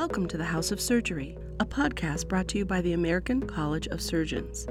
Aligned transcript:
Welcome 0.00 0.28
to 0.28 0.38
the 0.38 0.44
House 0.44 0.72
of 0.72 0.80
Surgery, 0.80 1.36
a 1.60 1.66
podcast 1.66 2.26
brought 2.26 2.48
to 2.48 2.58
you 2.58 2.64
by 2.64 2.80
the 2.80 2.94
American 2.94 3.46
College 3.46 3.86
of 3.88 4.00
Surgeons. 4.00 4.66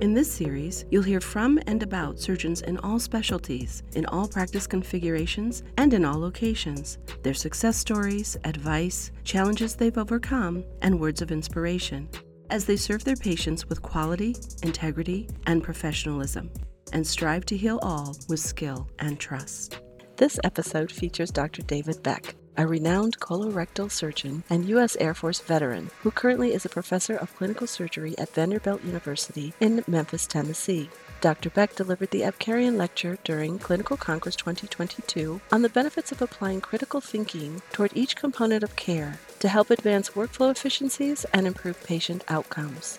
In 0.00 0.12
this 0.12 0.30
series, 0.30 0.86
you'll 0.90 1.04
hear 1.04 1.20
from 1.20 1.60
and 1.68 1.84
about 1.84 2.18
surgeons 2.18 2.62
in 2.62 2.78
all 2.78 2.98
specialties, 2.98 3.84
in 3.94 4.04
all 4.06 4.26
practice 4.26 4.66
configurations, 4.66 5.62
and 5.78 5.94
in 5.94 6.04
all 6.04 6.18
locations, 6.18 6.98
their 7.22 7.32
success 7.32 7.76
stories, 7.76 8.36
advice, 8.42 9.12
challenges 9.22 9.76
they've 9.76 9.96
overcome, 9.96 10.64
and 10.82 10.98
words 10.98 11.22
of 11.22 11.30
inspiration 11.30 12.08
as 12.50 12.64
they 12.64 12.76
serve 12.76 13.04
their 13.04 13.14
patients 13.14 13.68
with 13.68 13.82
quality, 13.82 14.34
integrity, 14.64 15.28
and 15.46 15.62
professionalism, 15.62 16.50
and 16.92 17.06
strive 17.06 17.46
to 17.46 17.56
heal 17.56 17.78
all 17.84 18.16
with 18.28 18.40
skill 18.40 18.88
and 18.98 19.20
trust. 19.20 19.80
This 20.16 20.40
episode 20.42 20.90
features 20.90 21.30
Dr. 21.30 21.62
David 21.62 22.02
Beck, 22.02 22.34
a 22.56 22.66
renowned 22.66 23.18
colorectal 23.18 23.90
surgeon 23.90 24.44
and 24.50 24.64
U.S. 24.66 24.96
Air 25.00 25.14
Force 25.14 25.40
veteran 25.40 25.90
who 26.02 26.10
currently 26.10 26.52
is 26.52 26.64
a 26.64 26.68
professor 26.68 27.16
of 27.16 27.34
clinical 27.36 27.66
surgery 27.66 28.16
at 28.18 28.34
Vanderbilt 28.34 28.84
University 28.84 29.54
in 29.60 29.84
Memphis, 29.86 30.26
Tennessee. 30.26 30.90
Dr. 31.20 31.50
Beck 31.50 31.76
delivered 31.76 32.10
the 32.10 32.22
Abcarian 32.22 32.76
Lecture 32.76 33.16
during 33.22 33.58
Clinical 33.58 33.96
Congress 33.96 34.34
2022 34.34 35.40
on 35.52 35.62
the 35.62 35.68
benefits 35.68 36.10
of 36.10 36.20
applying 36.20 36.60
critical 36.60 37.00
thinking 37.00 37.62
toward 37.72 37.92
each 37.94 38.16
component 38.16 38.64
of 38.64 38.74
care 38.74 39.18
to 39.38 39.48
help 39.48 39.70
advance 39.70 40.10
workflow 40.10 40.50
efficiencies 40.50 41.24
and 41.32 41.46
improve 41.46 41.82
patient 41.84 42.24
outcomes. 42.28 42.98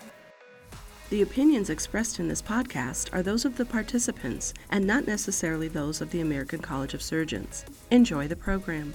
The 1.10 1.22
opinions 1.22 1.70
expressed 1.70 2.20
in 2.20 2.28
this 2.28 2.42
podcast 2.42 3.14
are 3.14 3.22
those 3.22 3.46
of 3.46 3.58
the 3.58 3.66
participants 3.66 4.54
and 4.72 4.88
not 4.88 5.06
necessarily 5.06 5.68
those 5.68 6.02
of 6.02 6.10
the 6.10 6.22
American 6.22 6.60
College 6.60 6.94
of 6.94 7.04
Surgeons. 7.04 7.66
Enjoy 7.92 8.28
the 8.28 8.36
program. 8.36 8.94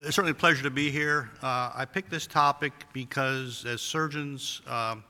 It's 0.00 0.14
certainly 0.14 0.30
a 0.30 0.34
pleasure 0.34 0.62
to 0.62 0.70
be 0.70 0.92
here. 0.92 1.28
Uh, 1.42 1.72
I 1.74 1.84
picked 1.84 2.08
this 2.08 2.28
topic 2.28 2.72
because 2.92 3.64
as 3.66 3.80
surgeons, 3.80 4.62
um, 4.68 5.02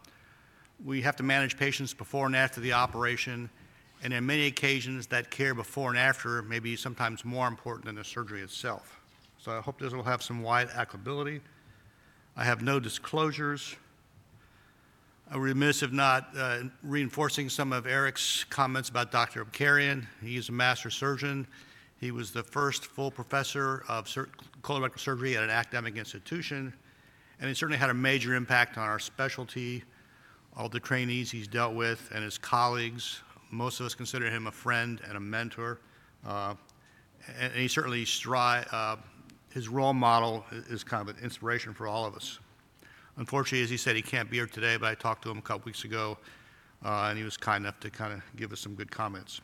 we 0.82 1.02
have 1.02 1.14
to 1.16 1.22
manage 1.22 1.58
patients 1.58 1.92
before 1.92 2.24
and 2.24 2.34
after 2.34 2.62
the 2.62 2.72
operation, 2.72 3.50
and 4.02 4.14
in 4.14 4.24
many 4.24 4.46
occasions, 4.46 5.06
that 5.08 5.30
care 5.30 5.52
before 5.52 5.90
and 5.90 5.98
after 5.98 6.40
may 6.40 6.58
be 6.58 6.74
sometimes 6.74 7.22
more 7.22 7.46
important 7.48 7.84
than 7.84 7.96
the 7.96 8.04
surgery 8.04 8.40
itself. 8.40 8.98
So 9.36 9.52
I 9.52 9.60
hope 9.60 9.78
this 9.78 9.92
will 9.92 10.04
have 10.04 10.22
some 10.22 10.42
wide 10.42 10.70
applicability. 10.70 11.42
I 12.34 12.44
have 12.44 12.62
no 12.62 12.80
disclosures. 12.80 13.76
I'm 15.30 15.42
remiss 15.42 15.82
if 15.82 15.92
not 15.92 16.30
uh, 16.34 16.60
reinforcing 16.82 17.50
some 17.50 17.74
of 17.74 17.86
Eric's 17.86 18.44
comments 18.44 18.88
about 18.88 19.12
Dr. 19.12 19.44
Abcarian. 19.44 20.06
He's 20.22 20.48
a 20.48 20.52
master 20.52 20.88
surgeon. 20.88 21.46
He 22.00 22.12
was 22.12 22.30
the 22.30 22.44
first 22.44 22.86
full 22.86 23.10
professor 23.10 23.84
of 23.88 24.08
colorectal 24.68 24.98
surgery 24.98 25.34
at 25.34 25.42
an 25.42 25.48
academic 25.48 25.96
institution, 25.96 26.74
and 27.40 27.48
he 27.48 27.54
certainly 27.54 27.78
had 27.78 27.88
a 27.88 27.94
major 27.94 28.34
impact 28.34 28.76
on 28.76 28.86
our 28.86 28.98
specialty, 28.98 29.82
all 30.54 30.68
the 30.68 30.78
trainees 30.78 31.30
he's 31.30 31.48
dealt 31.48 31.74
with, 31.74 32.10
and 32.14 32.22
his 32.22 32.36
colleagues. 32.36 33.22
Most 33.50 33.80
of 33.80 33.86
us 33.86 33.94
consider 33.94 34.28
him 34.28 34.46
a 34.46 34.52
friend 34.52 35.00
and 35.08 35.16
a 35.16 35.20
mentor, 35.20 35.80
uh, 36.26 36.54
and, 37.40 37.52
he 37.54 37.66
certainly 37.66 38.04
stri- 38.04 38.66
uh, 38.70 38.96
his 39.54 39.70
role 39.70 39.94
model 39.94 40.44
is 40.68 40.84
kind 40.84 41.08
of 41.08 41.16
an 41.16 41.24
inspiration 41.24 41.72
for 41.72 41.86
all 41.86 42.04
of 42.04 42.14
us. 42.14 42.38
Unfortunately, 43.16 43.62
as 43.62 43.70
he 43.70 43.78
said, 43.78 43.96
he 43.96 44.02
can't 44.02 44.30
be 44.30 44.36
here 44.36 44.46
today, 44.46 44.76
but 44.76 44.90
I 44.90 44.94
talked 44.94 45.22
to 45.22 45.30
him 45.30 45.38
a 45.38 45.42
couple 45.42 45.64
weeks 45.64 45.84
ago, 45.84 46.18
uh, 46.84 47.06
and 47.08 47.16
he 47.16 47.24
was 47.24 47.38
kind 47.38 47.64
enough 47.64 47.80
to 47.80 47.90
kind 47.90 48.12
of 48.12 48.20
give 48.36 48.52
us 48.52 48.60
some 48.60 48.74
good 48.74 48.90
comments. 48.90 49.40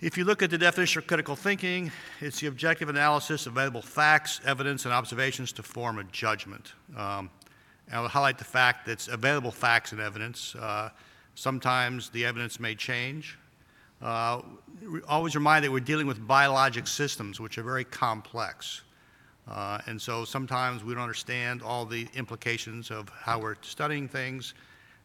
If 0.00 0.16
you 0.16 0.22
look 0.22 0.44
at 0.44 0.50
the 0.50 0.58
definition 0.58 1.00
of 1.00 1.08
critical 1.08 1.34
thinking, 1.34 1.90
it's 2.20 2.38
the 2.38 2.46
objective 2.46 2.88
analysis 2.88 3.46
of 3.46 3.54
available 3.54 3.82
facts, 3.82 4.40
evidence, 4.46 4.84
and 4.84 4.94
observations 4.94 5.50
to 5.54 5.64
form 5.64 5.98
a 5.98 6.04
judgment. 6.04 6.72
Um, 6.96 7.28
I'll 7.90 8.06
highlight 8.06 8.38
the 8.38 8.44
fact 8.44 8.86
that 8.86 8.92
it's 8.92 9.08
available 9.08 9.50
facts 9.50 9.90
and 9.90 10.00
evidence. 10.00 10.54
Uh, 10.54 10.90
sometimes 11.34 12.10
the 12.10 12.24
evidence 12.24 12.60
may 12.60 12.76
change. 12.76 13.36
Uh, 14.00 14.42
always 15.08 15.34
remind 15.34 15.64
that 15.64 15.72
we're 15.72 15.80
dealing 15.80 16.06
with 16.06 16.24
biologic 16.24 16.86
systems, 16.86 17.40
which 17.40 17.58
are 17.58 17.64
very 17.64 17.82
complex. 17.82 18.82
Uh, 19.48 19.80
and 19.86 20.00
so 20.00 20.24
sometimes 20.24 20.84
we 20.84 20.94
don't 20.94 21.02
understand 21.02 21.60
all 21.60 21.84
the 21.84 22.06
implications 22.14 22.92
of 22.92 23.08
how 23.08 23.40
we're 23.40 23.56
studying 23.62 24.06
things. 24.06 24.54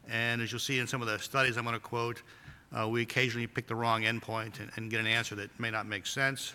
And 0.08 0.40
as 0.40 0.52
you'll 0.52 0.60
see 0.60 0.78
in 0.78 0.86
some 0.86 1.02
of 1.02 1.08
the 1.08 1.18
studies 1.18 1.56
I'm 1.56 1.64
going 1.64 1.74
to 1.74 1.80
quote, 1.80 2.22
uh, 2.74 2.88
we 2.88 3.02
occasionally 3.02 3.46
pick 3.46 3.66
the 3.66 3.74
wrong 3.74 4.02
endpoint 4.02 4.60
and, 4.60 4.70
and, 4.76 4.90
get 4.90 5.00
an 5.00 5.06
answer 5.06 5.34
that 5.34 5.58
may 5.60 5.70
not 5.70 5.86
make 5.86 6.06
sense. 6.06 6.54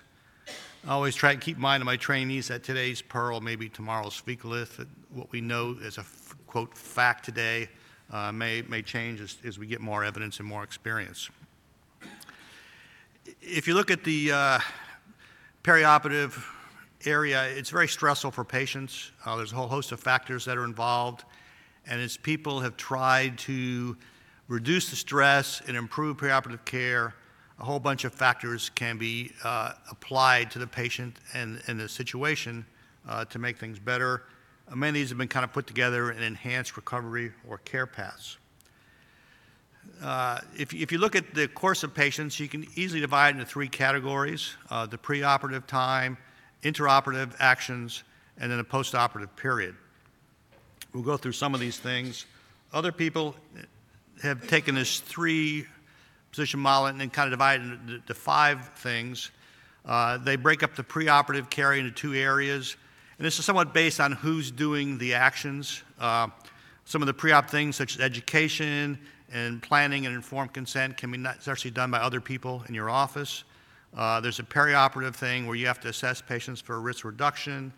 I 0.86 0.92
always 0.92 1.16
try 1.16 1.34
to 1.34 1.40
keep 1.40 1.58
in 1.58 1.62
mind 1.62 1.82
to 1.82 1.86
my 1.86 1.98
trainees 1.98 2.48
that 2.48 2.64
today's 2.64 3.02
pearl 3.02 3.42
may 3.42 3.56
be 3.56 3.70
tomorrow's 3.70 4.22
fecalith, 4.22 4.86
what 5.14 5.32
we 5.32 5.42
know 5.42 5.78
as 5.84 5.98
a 5.98 6.06
quote 6.48 6.78
fact 6.78 7.26
today 7.26 7.70
uh, 8.12 8.32
may, 8.32 8.62
may 8.64 8.82
change 8.82 9.22
as, 9.22 9.38
as, 9.46 9.60
we 9.60 9.68
get 9.68 9.82
more 9.82 10.04
evidence 10.04 10.40
and 10.40 10.48
more 10.48 10.64
experience. 10.64 11.30
If 13.42 13.68
you 13.68 13.76
look 13.76 13.92
at 13.92 14.04
the 14.04 14.32
uh, 14.32 14.60
perioperative 15.64 16.44
area, 17.06 17.44
it's 17.50 17.70
very 17.70 17.88
stressful 17.88 18.32
for 18.32 18.44
patients. 18.44 19.12
Uh, 19.26 19.36
there's 19.38 19.52
a 19.52 19.56
whole 19.56 19.68
host 19.68 19.92
of 19.92 20.00
factors 20.00 20.46
that 20.46 20.58
are 20.58 20.66
involved, 20.66 21.24
and 21.86 22.02
as 22.02 22.18
people 22.18 22.62
have 22.62 22.76
tried 22.78 23.38
to 23.40 23.96
reduce 24.50 24.90
the 24.90 24.96
stress 24.96 25.62
and 25.68 25.78
improve 25.78 26.18
preoperative 26.18 26.66
care. 26.66 27.14
A 27.60 27.64
whole 27.64 27.80
bunch 27.80 28.04
of 28.04 28.14
factors 28.14 28.70
can 28.70 28.98
be 28.98 29.32
uh, 29.44 29.74
applied 29.90 30.52
to 30.52 30.60
the 30.60 30.68
patient 30.68 31.18
and, 31.34 31.62
and 31.68 31.80
the 31.80 31.88
situation 31.88 32.66
uh, 33.08 33.26
to 33.26 33.40
make 33.40 33.58
things 33.58 33.80
better. 33.80 34.24
Uh, 34.70 34.76
many 34.76 34.90
of 34.90 34.94
these 34.96 35.10
have 35.10 35.18
been 35.18 35.28
kind 35.28 35.44
of 35.44 35.54
put 35.54 35.68
together 35.68 36.12
in 36.12 36.22
enhanced 36.22 36.76
recovery 36.76 37.32
or 37.48 37.60
care 37.60 37.86
paths. 37.86 38.38
Uh, 40.02 40.40
if, 40.58 40.74
if, 40.74 40.92
you 40.92 40.98
look 40.98 41.16
at 41.16 41.34
the 41.34 41.48
course 41.48 41.84
of 41.84 41.94
patients, 41.94 42.40
you 42.40 42.48
can 42.48 42.66
easily 42.76 43.02
divide 43.02 43.34
into 43.34 43.46
three 43.46 43.68
categories 43.68 44.56
uh, 44.70 44.86
the 44.86 44.98
preoperative 44.98 45.66
time, 45.68 46.18
intraoperative 46.64 47.34
actions, 47.40 48.04
and 48.40 48.50
then 48.50 48.58
the 48.58 48.64
postoperative 48.64 49.36
period. 49.36 49.76
We'll 50.94 51.04
go 51.04 51.18
through 51.18 51.34
some 51.34 51.54
of 51.54 51.60
these 51.60 51.78
things. 51.78 52.26
Other 52.72 52.92
people 52.92 53.36
have 54.22 54.48
taken 54.48 54.76
this 54.76 55.00
three 55.00 55.66
position 56.32 56.60
model 56.60 56.88
and 56.88 57.00
then 57.00 57.10
kind 57.10 57.28
of 57.28 57.32
divided 57.32 57.72
into, 57.72 57.96
into 57.96 58.14
five 58.14 58.70
things. 58.76 59.32
Uh, 59.86 60.18
they 60.18 60.36
break 60.36 60.62
up 60.62 60.76
the 60.76 60.84
preoperative 60.84 61.50
care 61.50 61.74
into 61.74 61.92
two 61.92 62.14
areas, 62.14 62.76
and 63.18 63.26
this 63.26 63.40
is 63.40 63.46
somewhat 63.46 63.74
based 63.74 64.00
on 64.00 64.12
who's 64.12 64.52
doing 64.52 64.98
the 64.98 65.14
actions. 65.14 65.84
Uh, 66.00 66.28
some 66.86 67.02
of 67.02 67.08
the 67.08 67.14
pre-op 67.14 67.50
things, 67.50 67.76
such 67.76 67.96
as 67.96 68.02
education 68.02 69.00
and 69.32 69.62
planning 69.62 70.06
and 70.06 70.16
informed 70.16 70.54
consent, 70.54 70.98
can 70.98 71.12
be 71.12 71.24
actually 71.48 71.72
done 71.72 71.92
by 71.92 72.00
other 72.00 72.22
people 72.22 72.64
in 72.68 72.76
your 72.76 72.90
office. 72.90 73.44
Uh, 73.96 74.20
there's 74.20 74.40
a 74.40 74.44
perioperative 74.44 75.16
thing 75.16 75.48
where 75.48 75.56
you 75.56 75.66
have 75.66 75.80
to 75.80 75.88
assess 75.88 76.22
patients 76.22 76.62
for 76.62 76.80
risk 76.80 77.06
reduction, 77.06 77.74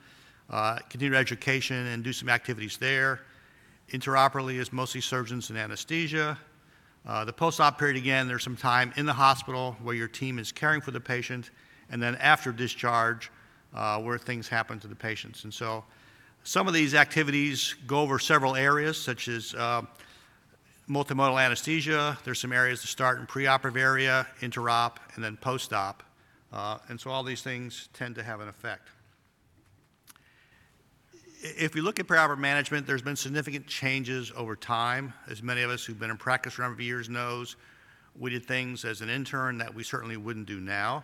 uh, 0.49 0.77
continue 0.89 1.15
education, 1.15 1.87
and 1.87 2.03
do 2.03 2.11
some 2.11 2.29
activities 2.29 2.77
there. 2.77 3.21
Interoperably 3.91 4.57
is 4.57 4.71
mostly 4.71 5.01
surgeons 5.01 5.49
and 5.49 5.59
anesthesia. 5.59 6.37
Uh, 7.05 7.25
the 7.25 7.33
post-op 7.33 7.77
period, 7.77 7.97
again, 7.97 8.25
there's 8.25 8.43
some 8.43 8.55
time 8.55 8.93
in 8.95 9.05
the 9.05 9.13
hospital 9.13 9.75
where 9.81 9.95
your 9.95 10.07
team 10.07 10.39
is 10.39 10.51
caring 10.51 10.79
for 10.79 10.91
the 10.91 10.99
patient, 10.99 11.51
and 11.89 12.01
then 12.01 12.15
after 12.15 12.53
discharge, 12.53 13.29
uh, 13.73 13.99
where 13.99 14.17
things 14.17 14.47
happen 14.47 14.79
to 14.79 14.87
the 14.87 14.95
patients. 14.95 15.43
And 15.43 15.53
so 15.53 15.83
some 16.43 16.69
of 16.69 16.73
these 16.73 16.95
activities 16.95 17.75
go 17.85 17.99
over 17.99 18.17
several 18.17 18.55
areas, 18.55 18.97
such 18.97 19.27
as 19.27 19.53
uh, 19.55 19.81
multimodal 20.89 21.43
anesthesia. 21.43 22.17
There's 22.23 22.39
some 22.39 22.53
areas 22.53 22.79
to 22.81 22.87
start 22.87 23.19
in 23.19 23.27
preoperative 23.27 23.77
area, 23.77 24.25
interop, 24.39 24.97
and 25.15 25.23
then 25.23 25.35
post-op. 25.35 26.01
Uh, 26.53 26.77
and 26.87 26.99
so 26.99 27.09
all 27.11 27.23
these 27.23 27.41
things 27.41 27.89
tend 27.93 28.15
to 28.15 28.23
have 28.23 28.39
an 28.39 28.47
effect 28.47 28.87
if 31.41 31.73
we 31.73 31.81
look 31.81 31.99
at 31.99 32.07
preoperative 32.07 32.39
management, 32.39 32.85
there's 32.85 33.01
been 33.01 33.15
significant 33.15 33.65
changes 33.65 34.31
over 34.35 34.55
time. 34.55 35.13
As 35.27 35.41
many 35.41 35.63
of 35.63 35.71
us 35.71 35.83
who've 35.83 35.99
been 35.99 36.11
in 36.11 36.17
practice 36.17 36.53
for 36.53 36.61
a 36.61 36.65
number 36.65 36.75
of 36.75 36.85
years 36.85 37.09
knows, 37.09 37.55
we 38.19 38.29
did 38.29 38.45
things 38.45 38.85
as 38.85 39.01
an 39.01 39.09
intern 39.09 39.57
that 39.57 39.73
we 39.73 39.83
certainly 39.83 40.17
wouldn't 40.17 40.45
do 40.45 40.59
now. 40.59 41.03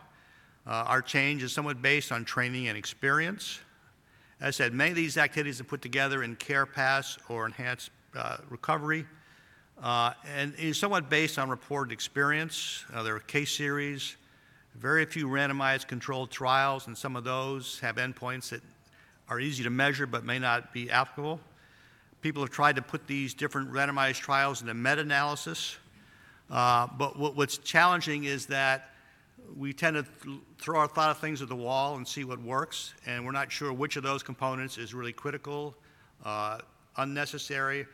Uh, 0.67 0.83
our 0.85 1.01
change 1.01 1.41
is 1.41 1.51
somewhat 1.51 1.81
based 1.81 2.11
on 2.11 2.23
training 2.23 2.67
and 2.67 2.77
experience. 2.77 3.59
As 4.39 4.47
I 4.47 4.51
said, 4.51 4.73
many 4.73 4.91
of 4.91 4.95
these 4.95 5.17
activities 5.17 5.59
are 5.59 5.63
put 5.63 5.81
together 5.81 6.21
in 6.21 6.35
care 6.35 6.65
pass 6.65 7.17
or 7.29 7.45
enhanced 7.45 7.89
uh, 8.15 8.37
recovery, 8.49 9.05
uh, 9.81 10.13
and 10.35 10.53
is 10.55 10.77
somewhat 10.77 11.09
based 11.09 11.39
on 11.39 11.49
reported 11.49 11.91
experience. 11.91 12.85
Uh, 12.93 13.01
there 13.01 13.15
are 13.15 13.19
case 13.19 13.51
series, 13.51 14.17
very 14.75 15.05
few 15.05 15.27
randomized 15.27 15.87
controlled 15.87 16.29
trials, 16.29 16.85
and 16.85 16.95
some 16.95 17.15
of 17.15 17.23
those 17.23 17.79
have 17.79 17.95
endpoints 17.95 18.49
that 18.49 18.61
are 19.29 19.39
easy 19.39 19.63
to 19.63 19.69
measure 19.69 20.06
but 20.06 20.24
may 20.24 20.39
not 20.39 20.74
be 20.74 20.89
applicable. 20.89 21.39
People 22.21 22.41
have 22.41 22.51
tried 22.51 22.75
to 22.75 22.81
put 22.81 23.07
these 23.07 23.33
different 23.33 23.71
randomized 23.71 24.19
trials 24.19 24.62
into 24.62 24.74
meta 24.74 25.01
analysis. 25.01 25.77
Uh, 26.50 26.88
but 26.97 27.18
what, 27.19 27.35
what's 27.35 27.57
challenging 27.57 28.24
is 28.24 28.45
that 28.47 28.91
we 29.56 29.74
tend 29.74 29.95
to 29.95 30.06
th- 30.24 30.39
throw 30.57 30.79
a 30.79 30.89
lot 30.95 31.09
of 31.09 31.18
things 31.19 31.41
at 31.41 31.50
the 31.50 31.56
wall 31.56 31.95
and 31.95 32.07
see 32.07 32.24
what 32.24 32.41
works, 32.41 32.94
and 33.06 33.25
we're 33.25 33.31
not 33.31 33.51
sure 33.51 33.71
which 33.71 33.95
of 33.95 34.03
those 34.03 34.24
components 34.24 34.77
is 34.77 34.94
really 34.94 35.13
critical, 35.13 35.75
uh, 36.25 36.59
unnecessary, 36.97 37.85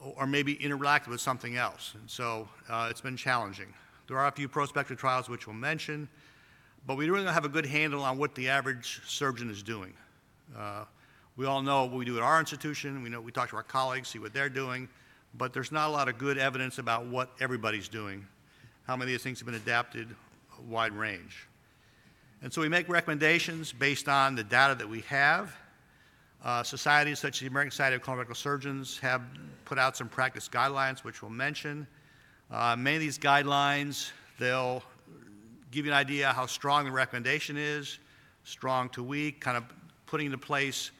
or 0.00 0.14
or 0.16 0.26
maybe 0.26 0.54
interact 0.54 1.06
with 1.06 1.20
something 1.20 1.56
else. 1.56 1.94
And 1.94 2.10
so 2.10 2.48
uh, 2.68 2.88
it's 2.90 3.00
been 3.00 3.16
challenging. 3.16 3.72
There 4.08 4.18
are 4.18 4.26
a 4.26 4.32
few 4.32 4.48
prospective 4.48 4.98
trials 4.98 5.28
which 5.28 5.46
we'll 5.46 5.54
mention, 5.54 6.08
but 6.86 6.96
we 6.96 7.08
really 7.08 7.24
don't 7.24 7.34
have 7.34 7.44
a 7.44 7.48
good 7.48 7.66
handle 7.66 8.02
on 8.02 8.18
what 8.18 8.34
the 8.34 8.48
average 8.48 9.00
surgeon 9.06 9.48
is 9.48 9.62
doing. 9.62 9.92
Uh, 10.56 10.84
we 11.36 11.46
all 11.46 11.62
know 11.62 11.84
what 11.84 11.98
we 11.98 12.04
do 12.04 12.16
at 12.16 12.22
our 12.22 12.38
institution. 12.40 13.02
We 13.02 13.08
know 13.08 13.20
we 13.20 13.32
talk 13.32 13.50
to 13.50 13.56
our 13.56 13.62
colleagues, 13.62 14.08
see 14.08 14.18
what 14.18 14.34
they're 14.34 14.48
doing, 14.48 14.88
but 15.34 15.52
there's 15.52 15.72
not 15.72 15.88
a 15.88 15.92
lot 15.92 16.08
of 16.08 16.18
good 16.18 16.36
evidence 16.36 16.78
about 16.78 17.06
what 17.06 17.30
everybody's 17.40 17.88
doing. 17.88 18.26
How 18.86 18.96
many 18.96 19.12
of 19.12 19.14
these 19.14 19.22
things 19.22 19.38
have 19.38 19.46
been 19.46 19.54
adapted, 19.54 20.08
a 20.58 20.62
wide 20.70 20.92
range. 20.92 21.48
And 22.42 22.52
so 22.52 22.60
we 22.60 22.68
make 22.68 22.88
recommendations 22.88 23.72
based 23.72 24.08
on 24.08 24.34
the 24.34 24.44
data 24.44 24.74
that 24.74 24.88
we 24.88 25.00
have. 25.02 25.54
Uh, 26.44 26.62
societies 26.64 27.20
such 27.20 27.36
as 27.36 27.40
the 27.40 27.46
American 27.46 27.70
Society 27.70 27.94
of 27.94 28.02
Colorectal 28.02 28.36
Surgeons 28.36 28.98
have 28.98 29.22
put 29.64 29.78
out 29.78 29.96
some 29.96 30.08
practice 30.08 30.48
guidelines, 30.48 31.04
which 31.04 31.22
we'll 31.22 31.30
mention. 31.30 31.86
Uh, 32.50 32.74
many 32.76 32.96
of 32.96 33.00
these 33.00 33.18
guidelines, 33.18 34.10
they'll 34.40 34.82
give 35.70 35.86
you 35.86 35.92
an 35.92 35.96
idea 35.96 36.32
how 36.32 36.44
strong 36.44 36.84
the 36.84 36.90
recommendation 36.90 37.56
is, 37.56 38.00
strong 38.42 38.88
to 38.90 39.04
weak, 39.04 39.40
kind 39.40 39.56
of 39.56 39.64
putting 40.12 40.26
into 40.26 40.36
place 40.36 40.90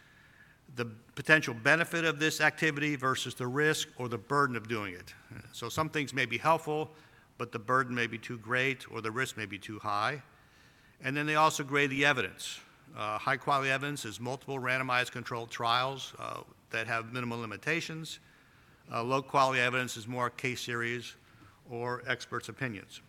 the 0.75 0.87
potential 1.15 1.53
benefit 1.53 2.03
of 2.03 2.19
this 2.19 2.41
activity 2.41 2.97
versus 2.97 3.35
the 3.35 3.47
risk 3.47 3.89
or 3.99 4.09
the 4.09 4.17
burden 4.17 4.57
of 4.57 4.69
doing 4.69 4.95
it. 4.95 5.13
So 5.53 5.69
some 5.69 5.91
things 5.91 6.15
may 6.15 6.25
be 6.25 6.39
helpful, 6.39 6.91
but 7.37 7.53
the 7.53 7.59
burden 7.59 7.95
may 7.95 8.07
be 8.07 8.17
too 8.17 8.39
great 8.39 8.91
or 8.91 9.03
the 9.03 9.11
risk 9.11 9.37
may 9.37 9.45
be 9.45 9.59
too 9.59 9.79
high. 9.79 10.23
And 11.05 11.15
then 11.15 11.27
they 11.27 11.35
also 11.35 11.63
grade 11.63 11.91
the 11.91 12.07
evidence. 12.07 12.59
Uh, 12.97 13.19
high 13.19 13.37
quality 13.37 13.71
evidence 13.71 14.07
is 14.07 14.19
multiple 14.19 14.59
randomized 14.59 15.11
controlled 15.11 15.51
trials 15.51 16.15
uh, 16.19 16.41
that 16.71 16.87
have 16.87 17.13
minimal 17.13 17.39
limitations. 17.39 18.19
Uh, 18.91 19.03
low 19.03 19.21
quality 19.21 19.61
evidence 19.61 19.99
is 19.99 20.09
more 20.09 20.31
case 20.31 20.63
series 20.63 21.17
or 21.71 22.03
experts' 22.07 22.49
opinions. 22.49 23.03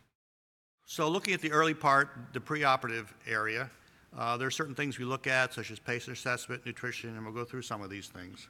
So, 0.85 1.07
looking 1.07 1.33
at 1.33 1.39
the 1.39 1.53
early 1.53 1.73
part, 1.73 2.09
the 2.33 2.41
preoperative 2.41 3.07
area, 3.25 3.69
uh, 4.17 4.37
there 4.37 4.47
are 4.47 4.51
certain 4.51 4.75
things 4.75 4.99
we 4.99 5.05
look 5.05 5.25
at, 5.27 5.53
such 5.53 5.71
as 5.71 5.79
patient 5.79 6.17
assessment, 6.17 6.65
nutrition, 6.65 7.15
and 7.15 7.25
we'll 7.25 7.33
go 7.33 7.43
through 7.43 7.63
some 7.63 7.81
of 7.81 7.89
these 7.89 8.07
things. 8.07 8.47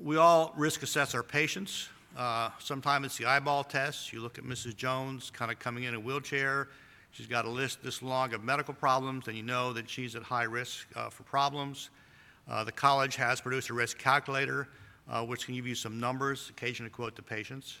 We 0.00 0.16
all 0.16 0.52
risk 0.56 0.82
assess 0.82 1.14
our 1.14 1.22
patients. 1.22 1.88
Uh, 2.16 2.50
sometimes 2.58 3.06
it's 3.06 3.18
the 3.18 3.26
eyeball 3.26 3.62
test. 3.62 4.12
You 4.12 4.20
look 4.20 4.38
at 4.38 4.44
Mrs. 4.44 4.76
Jones 4.76 5.30
kind 5.30 5.52
of 5.52 5.58
coming 5.58 5.84
in 5.84 5.94
a 5.94 6.00
wheelchair. 6.00 6.68
She's 7.12 7.26
got 7.26 7.44
a 7.44 7.50
list 7.50 7.82
this 7.82 8.02
long 8.02 8.34
of 8.34 8.42
medical 8.42 8.74
problems, 8.74 9.28
and 9.28 9.36
you 9.36 9.42
know 9.42 9.72
that 9.72 9.88
she's 9.88 10.16
at 10.16 10.22
high 10.22 10.44
risk 10.44 10.86
uh, 10.96 11.10
for 11.10 11.22
problems. 11.22 11.90
Uh, 12.48 12.64
the 12.64 12.72
college 12.72 13.16
has 13.16 13.40
produced 13.40 13.70
a 13.70 13.74
risk 13.74 13.98
calculator, 13.98 14.68
uh, 15.08 15.24
which 15.24 15.46
can 15.46 15.54
give 15.54 15.66
you 15.66 15.74
some 15.74 16.00
numbers, 16.00 16.50
occasionally 16.50 16.90
to 16.90 16.94
quote 16.94 17.16
to 17.16 17.22
patients. 17.22 17.78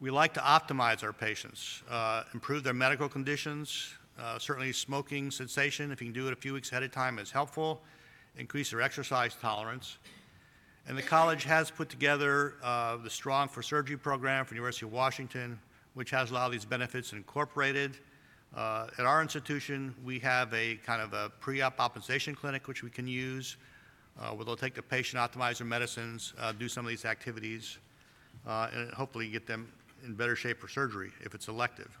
We 0.00 0.10
like 0.10 0.34
to 0.34 0.40
optimize 0.40 1.02
our 1.02 1.12
patients, 1.12 1.82
uh, 1.90 2.22
improve 2.32 2.62
their 2.62 2.74
medical 2.74 3.08
conditions. 3.08 3.94
Uh, 4.18 4.38
certainly, 4.38 4.72
smoking 4.72 5.30
cessation, 5.30 5.92
if 5.92 6.00
you 6.00 6.08
can 6.08 6.14
do 6.14 6.26
it 6.26 6.32
a 6.32 6.36
few 6.36 6.52
weeks 6.52 6.72
ahead 6.72 6.82
of 6.82 6.90
time, 6.90 7.18
is 7.18 7.30
helpful. 7.30 7.80
Increase 8.36 8.70
their 8.70 8.82
exercise 8.82 9.36
tolerance. 9.40 9.98
And 10.88 10.98
the 10.98 11.02
college 11.02 11.44
has 11.44 11.70
put 11.70 11.88
together 11.88 12.54
uh, 12.62 12.96
the 12.96 13.10
Strong 13.10 13.48
for 13.48 13.62
Surgery 13.62 13.96
program 13.96 14.44
for 14.44 14.50
the 14.50 14.56
University 14.56 14.86
of 14.86 14.92
Washington, 14.92 15.58
which 15.94 16.10
has 16.10 16.30
a 16.30 16.34
lot 16.34 16.46
of 16.46 16.52
these 16.52 16.64
benefits 16.64 17.12
incorporated. 17.12 17.98
Uh, 18.56 18.88
at 18.98 19.04
our 19.04 19.22
institution, 19.22 19.94
we 20.04 20.18
have 20.18 20.52
a 20.52 20.76
kind 20.76 21.02
of 21.02 21.12
a 21.12 21.30
pre-op 21.40 21.76
optimization 21.76 22.34
clinic 22.34 22.66
which 22.66 22.82
we 22.82 22.90
can 22.90 23.06
use, 23.06 23.56
uh, 24.18 24.30
where 24.30 24.44
they'll 24.44 24.56
take 24.56 24.74
the 24.74 24.82
patient, 24.82 25.20
optimize 25.20 25.58
their 25.58 25.66
medicines, 25.66 26.32
uh, 26.40 26.50
do 26.52 26.68
some 26.68 26.84
of 26.84 26.88
these 26.88 27.04
activities, 27.04 27.78
uh, 28.46 28.68
and 28.72 28.90
hopefully 28.92 29.28
get 29.28 29.46
them 29.46 29.70
in 30.04 30.14
better 30.14 30.34
shape 30.34 30.58
for 30.58 30.68
surgery 30.68 31.10
if 31.20 31.34
it's 31.34 31.48
elective. 31.48 31.96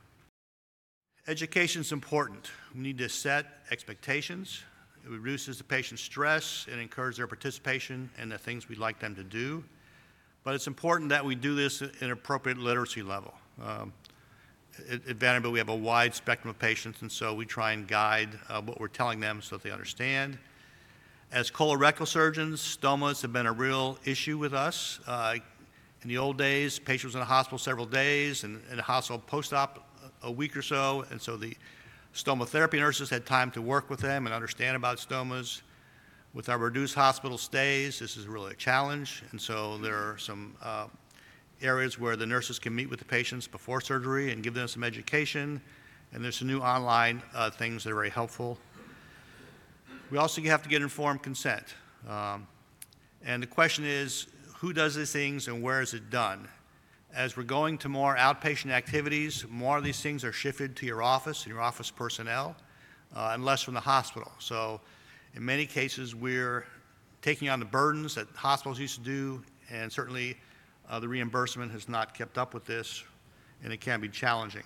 Education 1.28 1.82
is 1.82 1.92
important. 1.92 2.50
We 2.74 2.80
need 2.80 2.96
to 2.98 3.08
set 3.10 3.44
expectations. 3.70 4.62
It 5.04 5.10
reduces 5.10 5.58
the 5.58 5.64
patient's 5.64 6.02
stress 6.02 6.66
and 6.72 6.80
encourages 6.80 7.18
their 7.18 7.26
participation 7.26 8.08
in 8.16 8.30
the 8.30 8.38
things 8.38 8.66
we'd 8.66 8.78
like 8.78 8.98
them 8.98 9.14
to 9.14 9.22
do. 9.22 9.62
But 10.42 10.54
it's 10.54 10.66
important 10.66 11.10
that 11.10 11.22
we 11.22 11.34
do 11.34 11.54
this 11.54 11.82
at 11.82 12.00
an 12.00 12.12
appropriate 12.12 12.56
literacy 12.56 13.02
level. 13.02 13.34
Um, 13.62 13.92
at, 14.90 15.06
at 15.06 15.16
Vanderbilt, 15.16 15.52
we 15.52 15.58
have 15.58 15.68
a 15.68 15.76
wide 15.76 16.14
spectrum 16.14 16.48
of 16.48 16.58
patients, 16.58 17.02
and 17.02 17.12
so 17.12 17.34
we 17.34 17.44
try 17.44 17.72
and 17.72 17.86
guide 17.86 18.30
uh, 18.48 18.62
what 18.62 18.80
we're 18.80 18.88
telling 18.88 19.20
them 19.20 19.42
so 19.42 19.56
that 19.56 19.62
they 19.62 19.70
understand. 19.70 20.38
As 21.30 21.50
colorectal 21.50 22.06
surgeons, 22.06 22.62
stomas 22.62 23.20
have 23.20 23.34
been 23.34 23.44
a 23.44 23.52
real 23.52 23.98
issue 24.06 24.38
with 24.38 24.54
us. 24.54 24.98
Uh, 25.06 25.34
in 26.02 26.08
the 26.08 26.16
old 26.16 26.38
days, 26.38 26.78
patient 26.78 27.08
was 27.08 27.14
in 27.16 27.20
the 27.20 27.26
hospital 27.26 27.58
several 27.58 27.84
days, 27.84 28.44
and 28.44 28.62
in 28.70 28.78
the 28.78 28.82
hospital 28.82 29.18
post-op 29.18 29.84
a 30.22 30.30
week 30.30 30.56
or 30.56 30.62
so, 30.62 31.04
and 31.10 31.20
so 31.20 31.36
the 31.36 31.56
stoma 32.14 32.46
therapy 32.46 32.78
nurses 32.78 33.10
had 33.10 33.26
time 33.26 33.50
to 33.52 33.62
work 33.62 33.90
with 33.90 34.00
them 34.00 34.26
and 34.26 34.34
understand 34.34 34.76
about 34.76 34.98
stomas. 34.98 35.62
With 36.34 36.48
our 36.48 36.58
reduced 36.58 36.94
hospital 36.94 37.38
stays, 37.38 37.98
this 37.98 38.16
is 38.16 38.26
really 38.26 38.52
a 38.52 38.56
challenge, 38.56 39.22
and 39.30 39.40
so 39.40 39.78
there 39.78 39.96
are 39.96 40.18
some 40.18 40.54
uh, 40.62 40.86
areas 41.62 41.98
where 41.98 42.16
the 42.16 42.26
nurses 42.26 42.58
can 42.58 42.74
meet 42.74 42.90
with 42.90 42.98
the 42.98 43.04
patients 43.04 43.48
before 43.48 43.80
surgery 43.80 44.32
and 44.32 44.42
give 44.42 44.54
them 44.54 44.68
some 44.68 44.84
education, 44.84 45.60
and 46.12 46.24
there's 46.24 46.36
some 46.36 46.48
new 46.48 46.60
online 46.60 47.22
uh, 47.34 47.50
things 47.50 47.84
that 47.84 47.90
are 47.90 47.94
very 47.94 48.10
helpful. 48.10 48.58
We 50.10 50.18
also 50.18 50.42
have 50.42 50.62
to 50.62 50.68
get 50.68 50.82
informed 50.82 51.22
consent. 51.22 51.64
Um, 52.08 52.46
and 53.24 53.42
the 53.42 53.46
question 53.46 53.84
is, 53.84 54.26
who 54.58 54.72
does 54.72 54.94
these 54.94 55.12
things 55.12 55.48
and 55.48 55.62
where 55.62 55.82
is 55.82 55.94
it 55.94 56.10
done? 56.10 56.48
As 57.14 57.36
we're 57.36 57.42
going 57.42 57.78
to 57.78 57.88
more 57.88 58.16
outpatient 58.16 58.70
activities, 58.70 59.46
more 59.48 59.78
of 59.78 59.84
these 59.84 60.00
things 60.00 60.24
are 60.24 60.32
shifted 60.32 60.76
to 60.76 60.86
your 60.86 61.02
office 61.02 61.44
and 61.44 61.52
your 61.52 61.62
office 61.62 61.90
personnel, 61.90 62.54
uh, 63.16 63.30
and 63.32 63.44
less 63.44 63.62
from 63.62 63.74
the 63.74 63.80
hospital. 63.80 64.30
So, 64.38 64.80
in 65.34 65.44
many 65.44 65.64
cases, 65.64 66.14
we're 66.14 66.66
taking 67.22 67.48
on 67.48 67.60
the 67.60 67.66
burdens 67.66 68.14
that 68.14 68.28
hospitals 68.34 68.78
used 68.78 68.96
to 68.96 69.00
do, 69.00 69.42
and 69.70 69.90
certainly 69.90 70.36
uh, 70.88 71.00
the 71.00 71.08
reimbursement 71.08 71.72
has 71.72 71.88
not 71.88 72.12
kept 72.12 72.36
up 72.36 72.52
with 72.52 72.66
this, 72.66 73.02
and 73.64 73.72
it 73.72 73.80
can 73.80 74.00
be 74.00 74.08
challenging. 74.08 74.64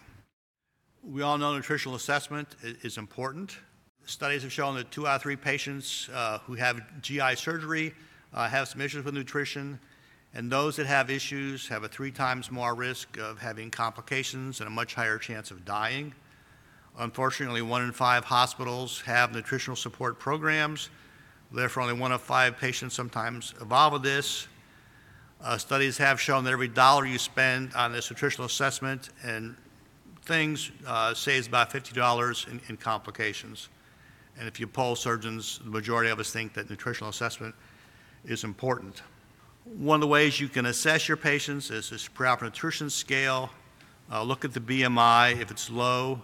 We 1.04 1.22
all 1.22 1.38
know 1.38 1.54
nutritional 1.54 1.96
assessment 1.96 2.56
is 2.62 2.98
important. 2.98 3.56
Studies 4.04 4.42
have 4.42 4.52
shown 4.52 4.74
that 4.74 4.90
two 4.90 5.06
out 5.06 5.16
of 5.16 5.22
three 5.22 5.36
patients 5.36 6.08
uh, 6.12 6.38
who 6.46 6.54
have 6.54 6.80
GI 7.02 7.36
surgery 7.36 7.94
uh, 8.34 8.48
have 8.48 8.66
some 8.66 8.80
issues 8.80 9.04
with 9.04 9.14
nutrition, 9.14 9.78
and 10.34 10.50
those 10.50 10.76
that 10.76 10.86
have 10.86 11.10
issues 11.10 11.68
have 11.68 11.84
a 11.84 11.88
three 11.88 12.10
times 12.10 12.50
more 12.50 12.74
risk 12.74 13.18
of 13.18 13.38
having 13.38 13.70
complications 13.70 14.60
and 14.60 14.66
a 14.66 14.70
much 14.70 14.94
higher 14.94 15.18
chance 15.18 15.50
of 15.50 15.64
dying. 15.64 16.14
Unfortunately, 16.98 17.62
one 17.62 17.82
in 17.82 17.92
five 17.92 18.24
hospitals 18.24 19.00
have 19.02 19.34
nutritional 19.34 19.76
support 19.76 20.18
programs. 20.18 20.90
Therefore, 21.50 21.82
only 21.82 21.98
one 21.98 22.12
of 22.12 22.22
five 22.22 22.56
patients 22.56 22.94
sometimes 22.94 23.52
evolve 23.60 23.92
with 23.92 24.02
this. 24.02 24.48
Uh, 25.42 25.58
studies 25.58 25.98
have 25.98 26.20
shown 26.20 26.44
that 26.44 26.52
every 26.52 26.68
dollar 26.68 27.04
you 27.04 27.18
spend 27.18 27.74
on 27.74 27.92
this 27.92 28.10
nutritional 28.10 28.46
assessment 28.46 29.10
and 29.22 29.54
things 30.24 30.70
uh, 30.86 31.12
saves 31.12 31.46
about 31.46 31.70
$50 31.70 32.48
in, 32.48 32.60
in 32.68 32.76
complications. 32.76 33.68
And 34.38 34.48
if 34.48 34.60
you 34.60 34.66
poll 34.66 34.96
surgeons, 34.96 35.60
the 35.64 35.70
majority 35.70 36.10
of 36.10 36.18
us 36.20 36.32
think 36.32 36.54
that 36.54 36.70
nutritional 36.70 37.10
assessment 37.10 37.54
is 38.24 38.44
important. 38.44 39.02
One 39.64 39.94
of 39.94 40.00
the 40.00 40.08
ways 40.08 40.40
you 40.40 40.48
can 40.48 40.66
assess 40.66 41.06
your 41.06 41.16
patients 41.16 41.70
is 41.70 41.90
this 41.90 42.08
preoperative 42.08 42.42
nutrition 42.42 42.90
scale. 42.90 43.48
Uh, 44.10 44.24
look 44.24 44.44
at 44.44 44.52
the 44.52 44.60
BMI. 44.60 45.40
If 45.40 45.52
it's 45.52 45.70
low, 45.70 46.20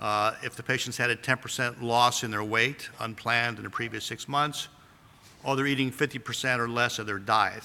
uh, 0.00 0.32
if 0.42 0.56
the 0.56 0.62
patient's 0.62 0.96
had 0.96 1.10
a 1.10 1.16
10% 1.16 1.82
loss 1.82 2.24
in 2.24 2.30
their 2.30 2.42
weight, 2.42 2.88
unplanned 2.98 3.58
in 3.58 3.64
the 3.64 3.70
previous 3.70 4.06
six 4.06 4.26
months, 4.26 4.68
or 5.44 5.54
they're 5.54 5.66
eating 5.66 5.92
50% 5.92 6.58
or 6.58 6.68
less 6.68 6.98
of 6.98 7.06
their 7.06 7.18
diet. 7.18 7.64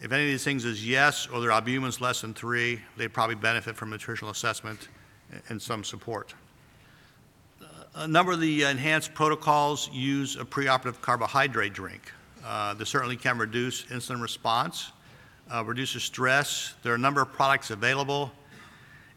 If 0.00 0.10
any 0.10 0.24
of 0.24 0.30
these 0.30 0.42
things 0.42 0.64
is 0.64 0.84
yes, 0.84 1.28
or 1.28 1.40
their 1.40 1.52
albumin's 1.52 2.00
less 2.00 2.20
than 2.20 2.34
three, 2.34 2.80
they 2.96 3.06
probably 3.06 3.36
benefit 3.36 3.76
from 3.76 3.90
nutritional 3.90 4.32
assessment 4.32 4.88
and 5.48 5.62
some 5.62 5.84
support. 5.84 6.34
A 7.94 8.08
number 8.08 8.32
of 8.32 8.40
the 8.40 8.64
enhanced 8.64 9.14
protocols 9.14 9.88
use 9.92 10.34
a 10.34 10.44
preoperative 10.44 11.00
carbohydrate 11.00 11.74
drink. 11.74 12.12
Uh, 12.44 12.74
this 12.74 12.88
certainly 12.88 13.16
can 13.16 13.38
reduce 13.38 13.84
insulin 13.84 14.20
response, 14.20 14.92
uh, 15.52 15.62
reduces 15.64 16.02
stress. 16.02 16.74
There 16.82 16.92
are 16.92 16.96
a 16.96 16.98
number 16.98 17.20
of 17.20 17.32
products 17.32 17.70
available. 17.70 18.32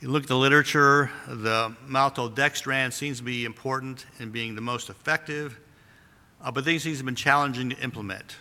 You 0.02 0.10
look 0.10 0.24
at 0.24 0.28
the 0.28 0.38
literature, 0.38 1.10
the 1.28 1.74
maltodextrin 1.88 2.92
seems 2.92 3.20
to 3.20 3.24
be 3.24 3.46
important 3.46 4.06
in 4.20 4.32
being 4.32 4.56
the 4.56 4.62
most 4.62 4.90
effective, 4.90 5.60
uh, 6.42 6.52
but 6.52 6.66
these 6.66 6.84
things 6.84 6.98
have 6.98 7.06
been 7.06 7.16
challenging 7.16 7.70
to 7.70 7.80
implement. 7.80 8.36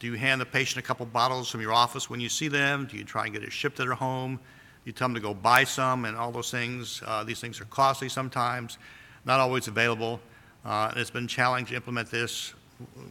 Do 0.00 0.08
you 0.08 0.14
hand 0.14 0.40
the 0.40 0.46
patient 0.46 0.84
a 0.84 0.86
couple 0.86 1.06
bottles 1.06 1.48
from 1.48 1.60
your 1.60 1.72
office 1.72 2.10
when 2.10 2.18
you 2.18 2.28
see 2.28 2.48
them? 2.48 2.88
Do 2.90 2.96
you 2.96 3.04
try 3.04 3.26
and 3.26 3.32
get 3.32 3.44
it 3.44 3.52
shipped 3.52 3.76
to 3.76 3.84
their 3.84 3.94
home? 3.94 4.40
You 4.84 4.90
tell 4.90 5.06
them 5.06 5.14
to 5.14 5.20
go 5.20 5.32
buy 5.32 5.62
some, 5.62 6.04
and 6.04 6.16
all 6.16 6.32
those 6.32 6.50
things. 6.50 7.00
Uh, 7.06 7.22
these 7.22 7.40
things 7.40 7.60
are 7.60 7.66
costly 7.66 8.08
sometimes, 8.08 8.78
not 9.24 9.38
always 9.38 9.68
available. 9.68 10.20
Uh, 10.64 10.88
and 10.90 10.98
it's 10.98 11.10
been 11.10 11.28
challenging 11.28 11.66
to 11.66 11.76
implement 11.76 12.10
this 12.10 12.52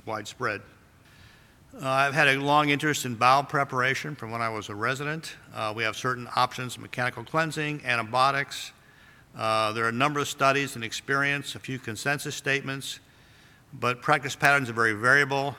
widespread. 0.05 0.61
Uh, 1.73 1.87
I've 1.87 2.13
had 2.13 2.27
a 2.27 2.35
long 2.37 2.69
interest 2.69 3.05
in 3.05 3.15
bowel 3.15 3.43
preparation 3.43 4.13
from 4.13 4.29
when 4.29 4.41
I 4.41 4.49
was 4.49 4.67
a 4.67 4.75
resident. 4.75 5.37
Uh, 5.55 5.71
we 5.73 5.83
have 5.83 5.95
certain 5.95 6.27
options 6.35 6.77
mechanical 6.77 7.23
cleansing, 7.23 7.81
antibiotics. 7.85 8.73
Uh, 9.37 9.71
there 9.71 9.85
are 9.85 9.89
a 9.89 9.93
number 9.93 10.19
of 10.19 10.27
studies 10.27 10.75
and 10.75 10.83
experience, 10.83 11.55
a 11.55 11.59
few 11.59 11.79
consensus 11.79 12.35
statements, 12.35 12.99
but 13.71 14.01
practice 14.01 14.35
patterns 14.35 14.69
are 14.69 14.73
very 14.73 14.91
variable. 14.91 15.55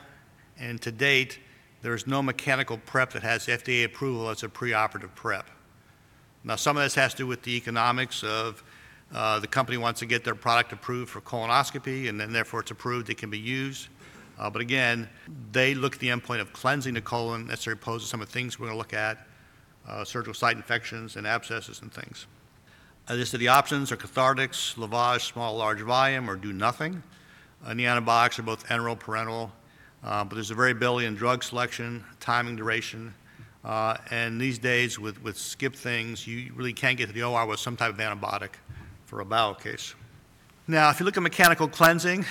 And 0.59 0.79
to 0.83 0.91
date, 0.91 1.39
there 1.81 1.95
is 1.95 2.05
no 2.05 2.21
mechanical 2.21 2.77
prep 2.77 3.11
that 3.13 3.23
has 3.23 3.47
FDA 3.47 3.83
approval 3.83 4.29
as 4.29 4.43
a 4.43 4.47
preoperative 4.47 5.15
prep. 5.15 5.49
Now, 6.43 6.57
some 6.57 6.77
of 6.77 6.83
this 6.83 6.93
has 6.93 7.13
to 7.13 7.17
do 7.23 7.27
with 7.27 7.41
the 7.41 7.57
economics 7.57 8.23
of 8.23 8.63
uh, 9.11 9.39
the 9.39 9.47
company 9.47 9.79
wants 9.79 10.01
to 10.01 10.05
get 10.05 10.23
their 10.23 10.35
product 10.35 10.73
approved 10.73 11.09
for 11.09 11.21
colonoscopy, 11.21 12.07
and 12.07 12.19
then 12.19 12.31
therefore 12.31 12.59
it's 12.59 12.69
approved, 12.69 13.09
it 13.09 13.17
can 13.17 13.31
be 13.31 13.39
used. 13.39 13.87
Uh, 14.39 14.49
but 14.49 14.61
again, 14.61 15.07
they 15.51 15.75
look 15.75 15.95
at 15.95 15.99
the 15.99 16.09
endpoint 16.09 16.41
of 16.41 16.51
cleansing 16.53 16.93
the 16.93 17.01
colon, 17.01 17.47
necessarily 17.47 17.79
poses 17.79 18.09
some 18.09 18.21
of 18.21 18.27
the 18.27 18.33
things 18.33 18.59
we're 18.59 18.67
going 18.67 18.75
to 18.75 18.77
look 18.77 18.93
at, 18.93 19.27
uh, 19.87 20.03
surgical 20.03 20.33
site 20.33 20.55
infections 20.55 21.15
and 21.15 21.27
abscesses 21.27 21.81
and 21.81 21.93
things. 21.93 22.25
Uh, 23.07 23.15
this 23.15 23.31
the 23.31 23.47
options 23.47 23.91
are 23.91 23.97
cathartics, 23.97 24.75
lavage, 24.75 25.21
small, 25.21 25.57
large 25.57 25.81
volume, 25.81 26.29
or 26.29 26.35
do 26.35 26.53
nothing. 26.53 27.03
The 27.65 27.85
antibiotics 27.85 28.39
are 28.39 28.43
both 28.43 28.67
enteral, 28.67 28.99
parenteral, 28.99 29.51
uh, 30.03 30.23
but 30.23 30.35
there's 30.35 30.51
a 30.51 30.55
variability 30.55 31.05
in 31.05 31.15
drug 31.15 31.43
selection, 31.43 32.03
timing, 32.19 32.55
duration. 32.55 33.13
Uh, 33.63 33.95
and 34.11 34.39
these 34.39 34.59
days, 34.59 34.99
with, 34.99 35.21
with 35.23 35.37
SCIP 35.37 35.75
things, 35.75 36.27
you 36.27 36.51
really 36.55 36.73
can't 36.73 36.97
get 36.97 37.07
to 37.07 37.13
the 37.13 37.23
OR 37.23 37.45
with 37.45 37.59
some 37.59 37.77
type 37.77 37.93
of 37.93 37.97
antibiotic 37.97 38.51
for 39.05 39.21
a 39.21 39.25
bowel 39.25 39.53
case. 39.53 39.95
Now, 40.67 40.89
if 40.89 40.99
you 40.99 41.05
look 41.05 41.15
at 41.15 41.23
mechanical 41.23 41.67
cleansing, 41.67 42.25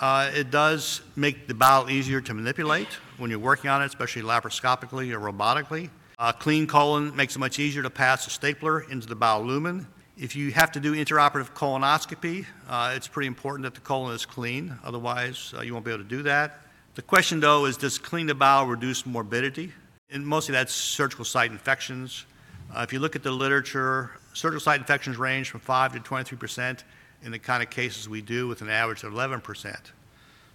uh, 0.00 0.30
it 0.34 0.50
does 0.50 1.00
make 1.16 1.46
the 1.46 1.54
bowel 1.54 1.88
easier 1.88 2.20
to 2.20 2.34
manipulate 2.34 2.88
when 3.18 3.30
you're 3.30 3.38
working 3.38 3.70
on 3.70 3.82
it, 3.82 3.86
especially 3.86 4.22
laparoscopically 4.22 5.12
or 5.12 5.20
robotically. 5.20 5.90
Uh, 6.18 6.32
clean 6.32 6.66
colon 6.66 7.14
makes 7.16 7.36
it 7.36 7.38
much 7.38 7.58
easier 7.58 7.82
to 7.82 7.90
pass 7.90 8.26
a 8.26 8.30
stapler 8.30 8.82
into 8.90 9.06
the 9.06 9.16
bowel 9.16 9.44
lumen. 9.44 9.86
If 10.16 10.36
you 10.36 10.52
have 10.52 10.70
to 10.72 10.80
do 10.80 10.94
intraoperative 10.94 11.52
colonoscopy, 11.52 12.46
uh, 12.68 12.92
it's 12.94 13.08
pretty 13.08 13.26
important 13.26 13.64
that 13.64 13.74
the 13.74 13.80
colon 13.80 14.14
is 14.14 14.24
clean, 14.24 14.76
otherwise, 14.84 15.52
uh, 15.56 15.62
you 15.62 15.72
won't 15.72 15.84
be 15.84 15.90
able 15.90 16.04
to 16.04 16.08
do 16.08 16.22
that. 16.22 16.60
The 16.94 17.02
question, 17.02 17.40
though, 17.40 17.64
is 17.64 17.76
does 17.76 17.98
clean 17.98 18.26
the 18.26 18.34
bowel 18.34 18.66
reduce 18.66 19.04
morbidity? 19.04 19.72
And 20.10 20.24
mostly 20.24 20.52
that's 20.52 20.72
surgical 20.72 21.24
site 21.24 21.50
infections. 21.50 22.26
Uh, 22.72 22.82
if 22.82 22.92
you 22.92 23.00
look 23.00 23.16
at 23.16 23.24
the 23.24 23.32
literature, 23.32 24.12
surgical 24.32 24.60
site 24.60 24.78
infections 24.78 25.16
range 25.16 25.50
from 25.50 25.60
5 25.60 25.94
to 25.94 26.00
23 26.00 26.38
percent 26.38 26.84
in 27.24 27.32
the 27.32 27.38
kind 27.38 27.62
of 27.62 27.70
cases 27.70 28.08
we 28.08 28.20
do 28.20 28.46
with 28.46 28.60
an 28.60 28.68
average 28.68 29.02
of 29.02 29.12
11%. 29.12 29.76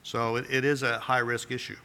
So 0.03 0.37
it, 0.37 0.45
it 0.49 0.63
is 0.63 0.83
a 0.83 0.99
high 0.99 1.19
risk 1.19 1.51
issue. 1.51 1.75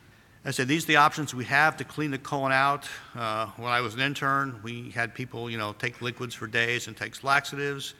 I 0.47 0.51
said, 0.51 0.69
these 0.69 0.85
are 0.85 0.89
the 0.89 0.97
options 0.97 1.35
we 1.35 1.47
have 1.47 1.79
to 1.79 1.85
clean 1.85 2.11
the 2.11 2.19
colon 2.19 2.53
out. 2.53 2.87
Uh, 3.15 3.47
when 3.57 3.73
I 3.73 3.81
was 3.81 3.95
an 3.95 4.01
intern, 4.01 4.61
we 4.63 4.91
had 4.91 5.15
people, 5.15 5.49
you 5.49 5.57
know, 5.57 5.73
take 5.73 6.03
liquids 6.03 6.35
for 6.35 6.47
days 6.47 6.87
and 6.87 6.95
take 6.95 7.25
laxatives. 7.25 7.95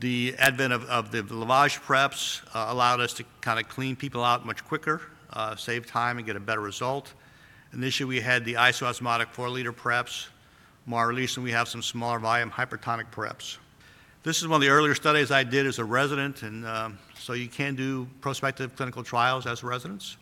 The 0.00 0.34
advent 0.36 0.72
of, 0.72 0.84
of 0.86 1.12
the 1.12 1.22
lavage 1.22 1.80
preps 1.82 2.42
uh, 2.54 2.66
allowed 2.72 3.00
us 3.00 3.14
to 3.14 3.24
kind 3.40 3.60
of 3.60 3.68
clean 3.68 3.94
people 3.94 4.24
out 4.24 4.44
much 4.44 4.64
quicker, 4.64 5.00
uh, 5.32 5.54
save 5.54 5.86
time, 5.86 6.18
and 6.18 6.26
get 6.26 6.34
a 6.34 6.40
better 6.40 6.60
result. 6.60 7.14
Initially, 7.72 8.08
we 8.08 8.20
had 8.20 8.44
the 8.44 8.54
isoosmotic 8.54 9.28
four 9.28 9.48
liter 9.48 9.72
preps. 9.72 10.26
More 10.86 11.06
recently, 11.08 11.50
we 11.50 11.52
have 11.52 11.68
some 11.68 11.82
smaller 11.82 12.18
volume 12.18 12.50
hypertonic 12.50 13.12
preps. 13.12 13.58
This 14.22 14.42
is 14.42 14.48
one 14.48 14.56
of 14.56 14.60
the 14.60 14.68
earlier 14.68 14.94
studies 14.94 15.30
I 15.30 15.44
did 15.44 15.66
as 15.66 15.78
a 15.78 15.84
resident, 15.84 16.42
and 16.42 16.66
um, 16.66 16.98
so 17.18 17.32
you 17.32 17.48
can 17.48 17.74
do 17.74 18.06
prospective 18.20 18.76
clinical 18.76 19.02
trials 19.02 19.46
as 19.46 19.64
residents. 19.64 20.18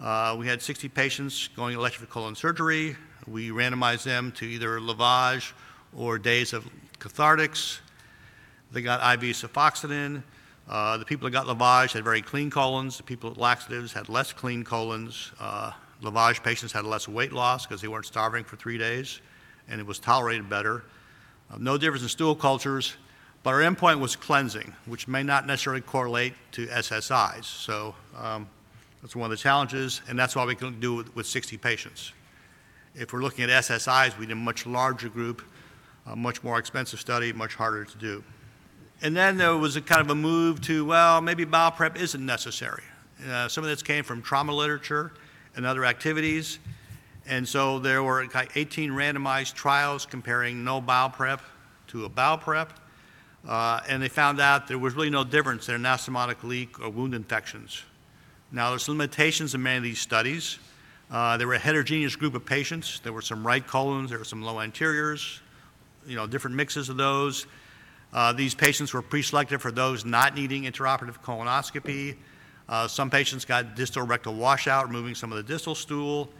Uh, 0.00 0.36
we 0.38 0.46
had 0.46 0.62
60 0.62 0.88
patients 0.88 1.48
going 1.48 1.74
elective 1.74 2.08
colon 2.08 2.36
surgery. 2.36 2.94
We 3.26 3.48
randomized 3.48 4.04
them 4.04 4.30
to 4.36 4.44
either 4.44 4.78
lavage 4.78 5.54
or 5.92 6.20
days 6.20 6.52
of 6.52 6.64
cathartics. 7.00 7.80
They 8.70 8.80
got 8.80 9.00
IV 9.14 9.34
cefoxitin. 9.34 10.22
Uh, 10.68 10.98
the 10.98 11.04
people 11.04 11.28
that 11.28 11.32
got 11.32 11.46
lavage 11.46 11.94
had 11.94 12.04
very 12.04 12.22
clean 12.22 12.48
colons. 12.48 12.96
The 12.96 13.02
people 13.02 13.28
with 13.28 13.40
laxatives 13.40 13.92
had 13.92 14.08
less 14.08 14.32
clean 14.32 14.62
colons. 14.62 15.32
Uh, 15.40 15.72
lavage 16.00 16.44
patients 16.44 16.70
had 16.70 16.84
less 16.84 17.08
weight 17.08 17.32
loss 17.32 17.66
because 17.66 17.82
they 17.82 17.88
weren't 17.88 18.06
starving 18.06 18.44
for 18.44 18.54
three 18.54 18.78
days, 18.78 19.20
and 19.68 19.80
it 19.80 19.86
was 19.86 19.98
tolerated 19.98 20.48
better. 20.48 20.84
Uh, 21.50 21.56
no 21.58 21.76
difference 21.76 22.04
in 22.04 22.08
stool 22.08 22.36
cultures. 22.36 22.94
But 23.42 23.54
our 23.54 23.60
endpoint 23.60 23.98
was 23.98 24.14
cleansing, 24.14 24.72
which 24.86 25.08
may 25.08 25.22
not 25.22 25.46
necessarily 25.46 25.82
correlate 25.82 26.34
to 26.52 26.66
SSIs. 26.66 27.44
So 27.44 27.94
um, 28.16 28.48
that's 29.00 29.16
one 29.16 29.30
of 29.30 29.36
the 29.36 29.42
challenges, 29.42 30.00
and 30.08 30.16
that's 30.18 30.36
why 30.36 30.44
we 30.44 30.54
can 30.54 30.78
do 30.78 31.00
it 31.00 31.14
with 31.16 31.26
60 31.26 31.56
patients. 31.58 32.12
If 32.94 33.12
we're 33.12 33.22
looking 33.22 33.44
at 33.44 33.50
SSIs, 33.64 34.16
we 34.18 34.26
need 34.26 34.32
a 34.32 34.36
much 34.36 34.64
larger 34.64 35.08
group, 35.08 35.42
a 36.06 36.14
much 36.14 36.44
more 36.44 36.58
expensive 36.58 37.00
study, 37.00 37.32
much 37.32 37.54
harder 37.54 37.84
to 37.84 37.98
do. 37.98 38.22
And 39.00 39.16
then 39.16 39.36
there 39.36 39.56
was 39.56 39.74
a 39.74 39.80
kind 39.80 40.00
of 40.00 40.10
a 40.10 40.14
move 40.14 40.60
to, 40.62 40.84
well, 40.84 41.20
maybe 41.20 41.44
bowel 41.44 41.72
prep 41.72 42.00
isn't 42.00 42.24
necessary. 42.24 42.84
Uh, 43.28 43.48
some 43.48 43.64
of 43.64 43.70
this 43.70 43.82
came 43.82 44.04
from 44.04 44.22
trauma 44.22 44.52
literature 44.52 45.12
and 45.56 45.66
other 45.66 45.84
activities. 45.84 46.60
And 47.26 47.46
so 47.46 47.80
there 47.80 48.02
were 48.02 48.24
18 48.54 48.90
randomized 48.90 49.54
trials 49.54 50.06
comparing 50.06 50.62
no 50.62 50.80
bowel 50.80 51.10
prep 51.10 51.40
to 51.88 52.04
a 52.04 52.08
bowel 52.08 52.38
prep. 52.38 52.72
Uh, 53.46 53.80
and 53.88 54.02
they 54.02 54.08
found 54.08 54.40
out 54.40 54.68
there 54.68 54.78
was 54.78 54.94
really 54.94 55.10
no 55.10 55.24
difference 55.24 55.68
in 55.68 55.80
anastomotic 55.80 56.42
leak 56.42 56.80
or 56.80 56.88
wound 56.90 57.14
infections. 57.14 57.82
Now, 58.52 58.70
there's 58.70 58.88
limitations 58.88 59.54
in 59.54 59.62
many 59.62 59.78
of 59.78 59.82
these 59.82 59.98
studies. 59.98 60.58
Uh, 61.10 61.36
there 61.36 61.46
were 61.46 61.54
a 61.54 61.58
heterogeneous 61.58 62.16
group 62.16 62.34
of 62.34 62.44
patients. 62.44 63.00
There 63.00 63.12
were 63.12 63.22
some 63.22 63.46
right 63.46 63.66
colons, 63.66 64.10
there 64.10 64.18
were 64.18 64.24
some 64.24 64.42
low 64.42 64.60
anteriors, 64.60 65.40
you 66.06 66.16
know, 66.16 66.26
different 66.26 66.56
mixes 66.56 66.88
of 66.88 66.96
those. 66.96 67.46
Uh, 68.12 68.32
these 68.32 68.54
patients 68.54 68.92
were 68.92 69.02
pre-selected 69.02 69.60
for 69.60 69.72
those 69.72 70.04
not 70.04 70.34
needing 70.34 70.64
intraoperative 70.64 71.18
colonoscopy. 71.22 72.16
Uh, 72.68 72.86
some 72.86 73.10
patients 73.10 73.44
got 73.44 73.74
distal 73.74 74.06
rectal 74.06 74.34
washout, 74.34 74.86
removing 74.86 75.14
some 75.14 75.32
of 75.32 75.36
the 75.36 75.42
distal 75.42 75.74
stool, 75.74 76.30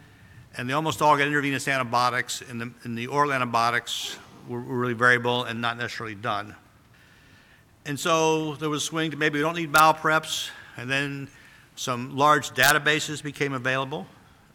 and 0.55 0.69
they 0.69 0.73
almost 0.73 1.01
all 1.01 1.17
got 1.17 1.27
intravenous 1.27 1.67
antibiotics, 1.67 2.41
and 2.49 2.61
the, 2.61 2.71
and 2.83 2.97
the 2.97 3.07
oral 3.07 3.33
antibiotics 3.33 4.17
were 4.47 4.59
really 4.59 4.93
variable 4.93 5.43
and 5.43 5.59
not 5.59 5.77
necessarily 5.77 6.15
done. 6.15 6.55
And 7.85 7.99
so 7.99 8.55
there 8.55 8.69
was 8.69 8.83
a 8.83 8.85
swing 8.85 9.11
to 9.11 9.17
maybe 9.17 9.39
we 9.39 9.43
don't 9.43 9.57
need 9.57 9.73
bowel 9.73 9.93
preps, 9.93 10.49
and 10.77 10.89
then 10.89 11.27
some 11.75 12.15
large 12.15 12.51
databases 12.51 13.21
became 13.21 13.51
available. 13.51 14.07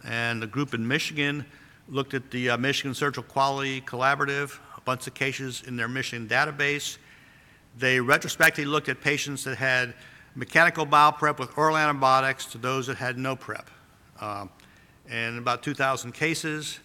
And 0.03 0.41
the 0.41 0.47
group 0.47 0.73
in 0.73 0.89
Michigan 0.89 1.45
looked 1.91 2.15
at 2.15 2.31
the 2.31 2.51
uh, 2.51 2.57
Michigan 2.57 2.95
Surgical 2.95 3.25
Quality 3.25 3.83
Collaborative, 3.83 4.59
a 4.79 4.81
bunch 4.81 5.07
of 5.07 5.13
cases 5.13 5.63
in 5.67 5.77
their 5.77 5.89
Michigan 5.89 6.27
database. 6.27 6.97
They 7.77 8.01
retrospectively 8.01 8.65
looked 8.65 8.89
at 8.89 9.03
patients 9.03 9.45
that 9.45 9.59
had 9.59 9.93
mechanical 10.35 10.87
bowel 10.87 11.13
prep 11.13 11.39
with 11.39 11.57
oral 11.59 11.77
antibiotics 11.77 12.47
to 12.47 12.59
those 12.59 12.87
that 12.87 12.97
had 12.97 13.19
no 13.19 13.37
prep, 13.37 13.69
um, 14.23 14.49
and 15.11 15.37
about 15.37 15.63
2,000 15.63 16.13
cases. 16.13 16.79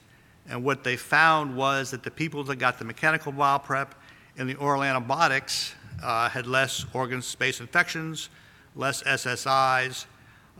And 0.50 0.62
what 0.62 0.84
they 0.84 0.98
found 0.98 1.56
was 1.56 1.92
that 1.92 2.04
the 2.04 2.12
people 2.12 2.44
that 2.44 2.58
got 2.58 2.80
the 2.80 2.86
mechanical 2.86 3.32
bowel 3.32 3.60
prep 3.60 3.96
and 4.38 4.50
the 4.50 4.56
oral 4.56 4.84
antibiotics 4.84 5.74
uh, 6.02 6.30
had 6.30 6.48
less 6.48 6.86
organ 6.94 7.22
space 7.22 7.60
infections, 7.60 8.30
less 8.76 9.04
SSIs, 9.04 10.06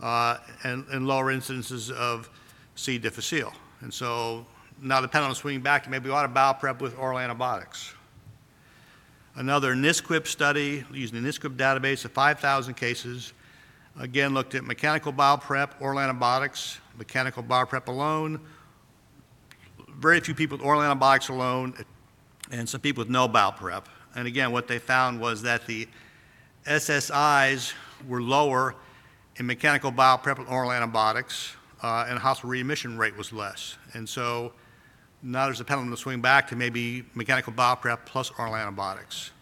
uh, 0.02 0.38
and, 0.64 0.86
and, 0.88 1.06
lower 1.06 1.32
incidences 1.32 1.90
of 1.90 2.28
C. 2.74 2.98
difficile. 2.98 3.52
And 3.80 3.92
so 3.92 4.44
now 4.80 5.00
the 5.00 5.08
pendulum 5.08 5.32
is 5.32 5.38
swinging 5.38 5.60
back 5.60 5.88
maybe 5.88 6.08
we 6.08 6.14
ought 6.14 6.22
to 6.22 6.28
bowel 6.28 6.54
prep 6.54 6.80
with 6.80 6.98
oral 6.98 7.18
antibiotics. 7.18 7.94
Another 9.36 9.74
NSQIP 9.74 10.26
study 10.26 10.84
using 10.92 11.22
the 11.22 11.28
NSQIP 11.28 11.56
database 11.56 12.04
of 12.04 12.12
5,000 12.12 12.74
cases, 12.74 13.32
again 13.98 14.34
looked 14.34 14.54
at 14.54 14.64
mechanical 14.64 15.12
bowel 15.12 15.38
prep, 15.38 15.80
oral 15.80 15.98
antibiotics, 16.00 16.78
mechanical 16.96 17.42
bowel 17.42 17.66
prep 17.66 17.88
alone, 17.88 18.40
very 19.98 20.20
few 20.20 20.34
people 20.34 20.58
with 20.58 20.66
oral 20.66 20.82
antibiotics 20.82 21.28
alone, 21.28 21.74
and 22.50 22.68
some 22.68 22.80
people 22.80 23.02
with 23.02 23.10
no 23.10 23.26
bowel 23.26 23.52
prep. 23.52 23.88
And 24.14 24.26
again, 24.26 24.52
what 24.52 24.68
they 24.68 24.78
found 24.78 25.20
was 25.20 25.42
that 25.42 25.66
the 25.66 25.88
SSIs 26.66 27.72
were 28.08 28.22
lower 28.22 28.74
in 29.36 29.46
mechanical 29.46 29.90
with 29.90 30.48
oral 30.48 30.72
antibiotics, 30.72 31.56
uh, 31.82 32.06
and 32.08 32.18
hospital 32.18 32.50
readmission 32.50 32.96
rate 32.96 33.16
was 33.16 33.32
less. 33.32 33.76
And 33.92 34.08
so 34.08 34.52
now 35.22 35.46
there's 35.46 35.60
a 35.60 35.64
pendulum 35.64 35.90
to 35.90 35.96
swing 35.96 36.20
back 36.20 36.48
to 36.48 36.56
maybe 36.56 37.04
mechanical 37.14 37.52
bowel 37.52 37.76
prep 37.76 38.06
plus 38.06 38.30
oral 38.38 38.54
antibiotics. 38.54 39.32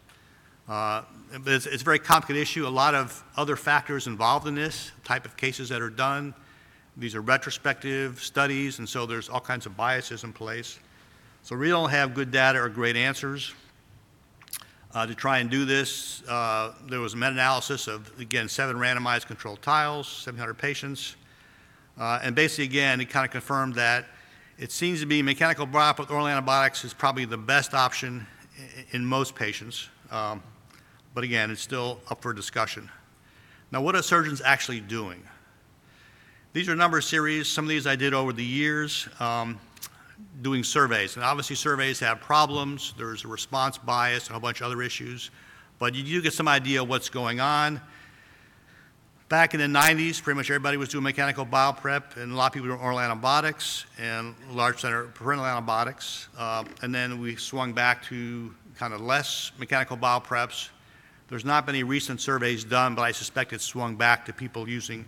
Uh, 0.69 1.03
but 1.45 1.53
it's, 1.53 1.67
it's, 1.67 1.83
a 1.83 1.85
very 1.85 1.99
complicated 1.99 2.41
issue. 2.41 2.67
A 2.67 2.69
lot 2.69 2.95
of 2.95 3.23
other 3.37 3.57
factors 3.57 4.07
involved 4.07 4.47
in 4.47 4.55
this 4.55 4.93
type 5.05 5.27
of 5.27 5.37
cases 5.37 5.69
that 5.69 5.83
are 5.83 5.91
done. 5.91 6.35
These 6.97 7.15
are 7.15 7.21
retrospective 7.21 8.21
studies, 8.21 8.79
and 8.79 8.89
so 8.89 9.07
there's 9.07 9.29
all 9.29 9.41
kinds 9.41 9.67
of 9.67 9.77
biases 9.77 10.25
in 10.25 10.33
place. 10.33 10.79
So 11.43 11.57
we 11.57 11.69
don't 11.69 11.91
have 11.91 12.15
good 12.15 12.31
data 12.31 12.61
or 12.61 12.69
great 12.69 12.97
answers. 12.97 13.55
Uh, 14.95 15.07
to 15.07 15.15
try 15.15 15.39
and 15.39 15.49
do 15.49 15.65
this, 15.65 16.23
uh, 16.29 16.73
there 16.87 17.01
was 17.01 17.15
a 17.15 17.17
meta-analysis 17.17 17.89
of, 17.89 18.11
again, 18.21 18.47
seven 18.47 18.77
randomized 18.77 19.27
controlled 19.27 19.63
trials, 19.63 20.07
700 20.07 20.53
patients. 20.55 21.17
Uh, 21.99 22.21
and 22.23 22.37
basically, 22.37 22.65
again, 22.65 23.01
it 23.01 23.09
kind 23.09 23.25
of 23.25 23.31
confirmed 23.31 23.75
that 23.75 24.05
it 24.59 24.71
seems 24.71 25.01
to 25.01 25.07
be 25.07 25.23
mechanical 25.23 25.65
BOP 25.65 25.99
with 25.99 26.11
oral 26.11 26.29
antibiotics 26.29 26.85
is 26.85 26.93
probably 26.93 27.25
the 27.25 27.39
best 27.39 27.73
option 27.73 28.27
in, 28.59 29.01
in 29.01 29.07
most 29.07 29.35
patients. 29.35 29.89
Um, 30.11 30.43
but 31.15 31.25
again, 31.25 31.51
it's 31.51 31.63
still 31.63 32.01
up 32.11 32.21
for 32.21 32.35
discussion. 32.35 32.91
Now, 33.71 33.81
what 33.81 33.97
are 33.97 34.03
surgeons 34.03 34.43
actually 34.45 34.81
doing? 34.81 35.23
These 36.53 36.69
are 36.69 36.73
a 36.73 36.77
number 36.77 36.99
of 36.99 37.05
series. 37.05 37.49
Some 37.49 37.65
of 37.65 37.71
these 37.71 37.87
I 37.87 37.97
did 37.97 38.13
over 38.13 38.35
the 38.35 38.45
years. 38.45 39.09
Um, 39.21 39.59
doing 40.41 40.65
surveys. 40.65 41.17
And 41.17 41.25
obviously, 41.25 41.57
surveys 41.57 42.01
have 42.01 42.21
problems. 42.21 42.95
There's 42.99 43.25
a 43.25 43.29
response 43.29 43.79
bias 43.79 44.27
and 44.27 44.31
a 44.31 44.33
whole 44.35 44.41
bunch 44.41 44.61
of 44.61 44.67
other 44.67 44.83
issues. 44.83 45.31
But 45.79 45.95
you 45.95 46.03
do 46.03 46.23
get 46.23 46.33
some 46.33 46.49
idea 46.49 46.83
of 46.83 46.89
what's 46.89 47.09
going 47.09 47.41
on. 47.41 47.81
Back 49.29 49.55
in 49.55 49.61
the 49.61 49.67
90s, 49.67 50.23
pretty 50.23 50.37
much 50.37 50.51
everybody 50.51 50.77
was 50.77 50.91
doing 50.91 51.05
mechanical 51.05 51.47
bowel 51.47 51.73
prep, 51.73 52.17
and 52.19 52.33
a 52.33 52.35
lot 52.35 52.49
of 52.49 52.53
people 52.53 52.69
were 52.69 52.75
doing 52.75 52.85
oral 52.85 53.01
antibiotics 53.01 53.87
and 53.99 54.35
large 54.51 54.81
center 54.81 55.07
parenteral 55.07 55.51
antibiotics. 55.51 56.29
Uh, 56.37 56.65
and 56.83 56.95
then 56.95 57.19
we 57.19 57.37
swung 57.37 57.73
back 57.73 58.05
to 58.05 58.55
kind 58.77 58.93
of 58.93 59.01
less 59.01 59.53
mechanical 59.59 59.97
bowel 59.97 60.21
preps. 60.21 60.69
There's 61.29 61.47
not 61.47 61.65
been 61.65 61.75
any 61.75 61.83
recent 61.83 62.21
surveys 62.21 62.63
done, 62.63 62.95
but 62.95 63.03
I 63.03 63.13
suspect 63.13 63.55
it's 63.55 63.65
swung 63.65 63.97
back 63.97 64.27
to 64.27 64.35
people 64.35 64.69
using 64.69 65.07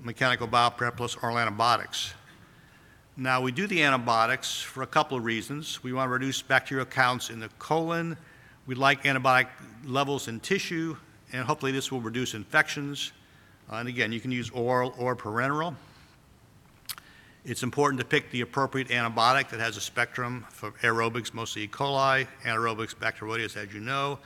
mechanical 0.00 0.46
bowel 0.46 0.70
prep 0.70 0.96
plus 0.96 1.16
oral 1.16 1.38
antibiotics. 1.38 2.14
Now, 3.18 3.40
we 3.40 3.50
do 3.50 3.66
the 3.66 3.82
antibiotics 3.82 4.60
for 4.60 4.82
a 4.82 4.86
couple 4.86 5.16
of 5.16 5.24
reasons. 5.24 5.82
We 5.82 5.94
want 5.94 6.08
to 6.08 6.12
reduce 6.12 6.42
bacterial 6.42 6.84
counts 6.84 7.30
in 7.30 7.40
the 7.40 7.48
colon. 7.58 8.14
We 8.66 8.74
like 8.74 9.04
antibiotic 9.04 9.46
levels 9.86 10.28
in 10.28 10.38
tissue, 10.38 10.98
and 11.32 11.42
hopefully 11.42 11.72
this 11.72 11.90
will 11.90 12.02
reduce 12.02 12.34
infections. 12.34 13.12
Uh, 13.72 13.76
and 13.76 13.88
again, 13.88 14.12
you 14.12 14.20
can 14.20 14.32
use 14.32 14.50
oral 14.50 14.94
or 14.98 15.16
parenteral. 15.16 15.74
It's 17.46 17.62
important 17.62 18.00
to 18.00 18.06
pick 18.06 18.30
the 18.32 18.42
appropriate 18.42 18.88
antibiotic 18.88 19.48
that 19.48 19.60
has 19.60 19.78
a 19.78 19.80
spectrum 19.80 20.44
for 20.50 20.72
aerobics, 20.82 21.32
mostly 21.32 21.62
E. 21.62 21.68
coli, 21.68 22.26
anaerobics, 22.42 22.94
Bacteroides, 22.94 23.56
as 23.56 23.72
you 23.72 23.80
know. 23.80 24.18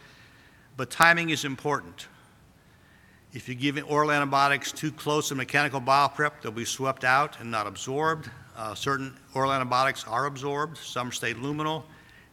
But 0.76 0.90
timing 0.90 1.30
is 1.30 1.44
important. 1.44 2.08
If 3.32 3.48
you 3.48 3.54
give 3.54 3.80
oral 3.88 4.10
antibiotics 4.10 4.72
too 4.72 4.90
close 4.90 5.28
to 5.28 5.36
mechanical 5.36 5.78
bowel 5.78 6.08
prep, 6.08 6.42
they'll 6.42 6.50
be 6.50 6.64
swept 6.64 7.04
out 7.04 7.38
and 7.38 7.52
not 7.52 7.68
absorbed. 7.68 8.28
Uh, 8.60 8.74
certain 8.74 9.16
oral 9.32 9.54
antibiotics 9.54 10.04
are 10.06 10.26
absorbed, 10.26 10.76
some 10.76 11.10
stay 11.10 11.32
luminal, 11.32 11.82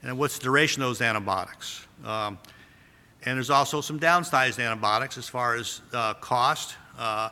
and 0.04 0.18
what's 0.18 0.38
the 0.38 0.44
duration 0.44 0.82
of 0.82 0.90
those 0.90 1.02
antibiotics? 1.02 1.88
Um, 2.04 2.38
and 3.24 3.38
there's 3.38 3.50
also 3.50 3.80
some 3.80 3.98
downsized 3.98 4.62
antibiotics 4.62 5.18
as 5.18 5.30
far 5.30 5.56
as 5.56 5.80
uh, 5.94 6.16
cost 6.16 6.76
uh, 7.00 7.30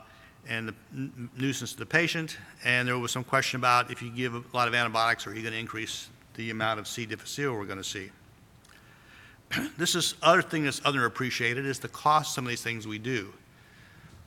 and 0.48 0.70
the 0.70 0.76
n- 0.94 1.30
nuisance 1.38 1.74
to 1.74 1.80
the 1.80 1.86
patient. 1.86 2.38
And 2.64 2.88
there 2.88 2.98
was 2.98 3.12
some 3.12 3.26
question 3.26 3.60
about 3.60 3.92
if 3.92 4.02
you 4.02 4.10
give 4.10 4.34
a 4.34 4.42
lot 4.54 4.70
of 4.70 4.74
antibiotics, 4.74 5.28
are 5.28 5.36
you 5.36 5.42
going 5.42 5.54
to 5.54 5.60
increase 5.60 6.08
the 6.36 6.50
amount 6.50 6.80
of 6.80 6.88
C. 6.88 7.06
difficile 7.06 7.54
we're 7.54 7.66
going 7.66 7.78
to 7.78 7.84
see? 7.84 8.12
this 9.78 9.96
is 9.96 10.16
other 10.22 10.42
thing 10.42 10.64
that's 10.64 10.80
underappreciated 10.80 11.66
is 11.66 11.80
the 11.80 11.90
cost 11.90 12.30
of 12.30 12.34
some 12.36 12.46
of 12.46 12.50
these 12.50 12.64
things 12.64 12.88
we 12.88 12.98
do. 12.98 13.34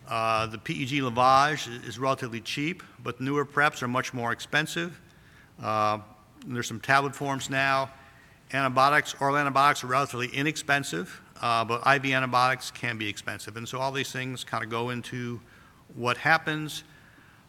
Uh, 0.09 0.47
the 0.47 0.57
PEG 0.57 1.03
lavage 1.03 1.87
is 1.87 1.99
relatively 1.99 2.41
cheap, 2.41 2.83
but 3.03 3.21
newer 3.21 3.45
preps 3.45 3.83
are 3.83 3.89
much 3.89 4.15
more 4.15 4.33
expensive. 4.33 4.99
Uh, 5.63 5.99
there's 6.47 6.67
some 6.67 6.81
tablet 6.81 7.15
forms 7.15 7.51
now. 7.51 7.91
Antibiotics, 8.53 9.15
oral 9.21 9.37
antibiotics 9.37 9.85
are 9.85 9.89
relatively 9.89 10.29
inexpensive, 10.29 11.21
uh, 11.43 11.63
but 11.63 11.87
IV 11.87 12.07
antibiotics 12.07 12.71
can 12.71 12.97
be 12.97 13.07
expensive. 13.07 13.59
And 13.59 13.69
so 13.69 13.79
all 13.79 13.93
these 13.93 14.11
things 14.11 14.45
kind 14.45 14.65
of 14.65 14.71
go 14.71 14.89
into 14.89 15.41
what 15.95 16.17
happens. 16.17 16.85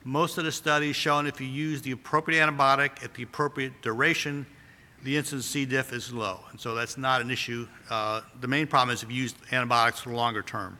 Most 0.03 0.37
of 0.37 0.43
the 0.43 0.51
studies 0.51 0.97
showing 0.97 1.27
if 1.27 1.39
you 1.39 1.47
use 1.47 1.81
the 1.81 1.91
appropriate 1.91 2.45
antibiotic 2.45 3.01
at 3.03 3.13
the 3.13 3.23
appropriate 3.23 3.81
duration, 3.81 4.45
the 5.03 5.15
incidence 5.15 5.45
of 5.45 5.51
C. 5.51 5.65
diff 5.65 5.93
is 5.93 6.11
low. 6.11 6.41
And 6.51 6.59
so 6.59 6.75
that's 6.75 6.97
not 6.97 7.21
an 7.21 7.31
issue. 7.31 7.69
Uh, 7.89 8.21
the 8.41 8.47
main 8.47 8.67
problem 8.67 8.93
is 8.93 9.01
if 9.01 9.09
you 9.09 9.23
use 9.23 9.33
antibiotics 9.53 10.01
for 10.01 10.11
longer 10.11 10.41
term. 10.41 10.77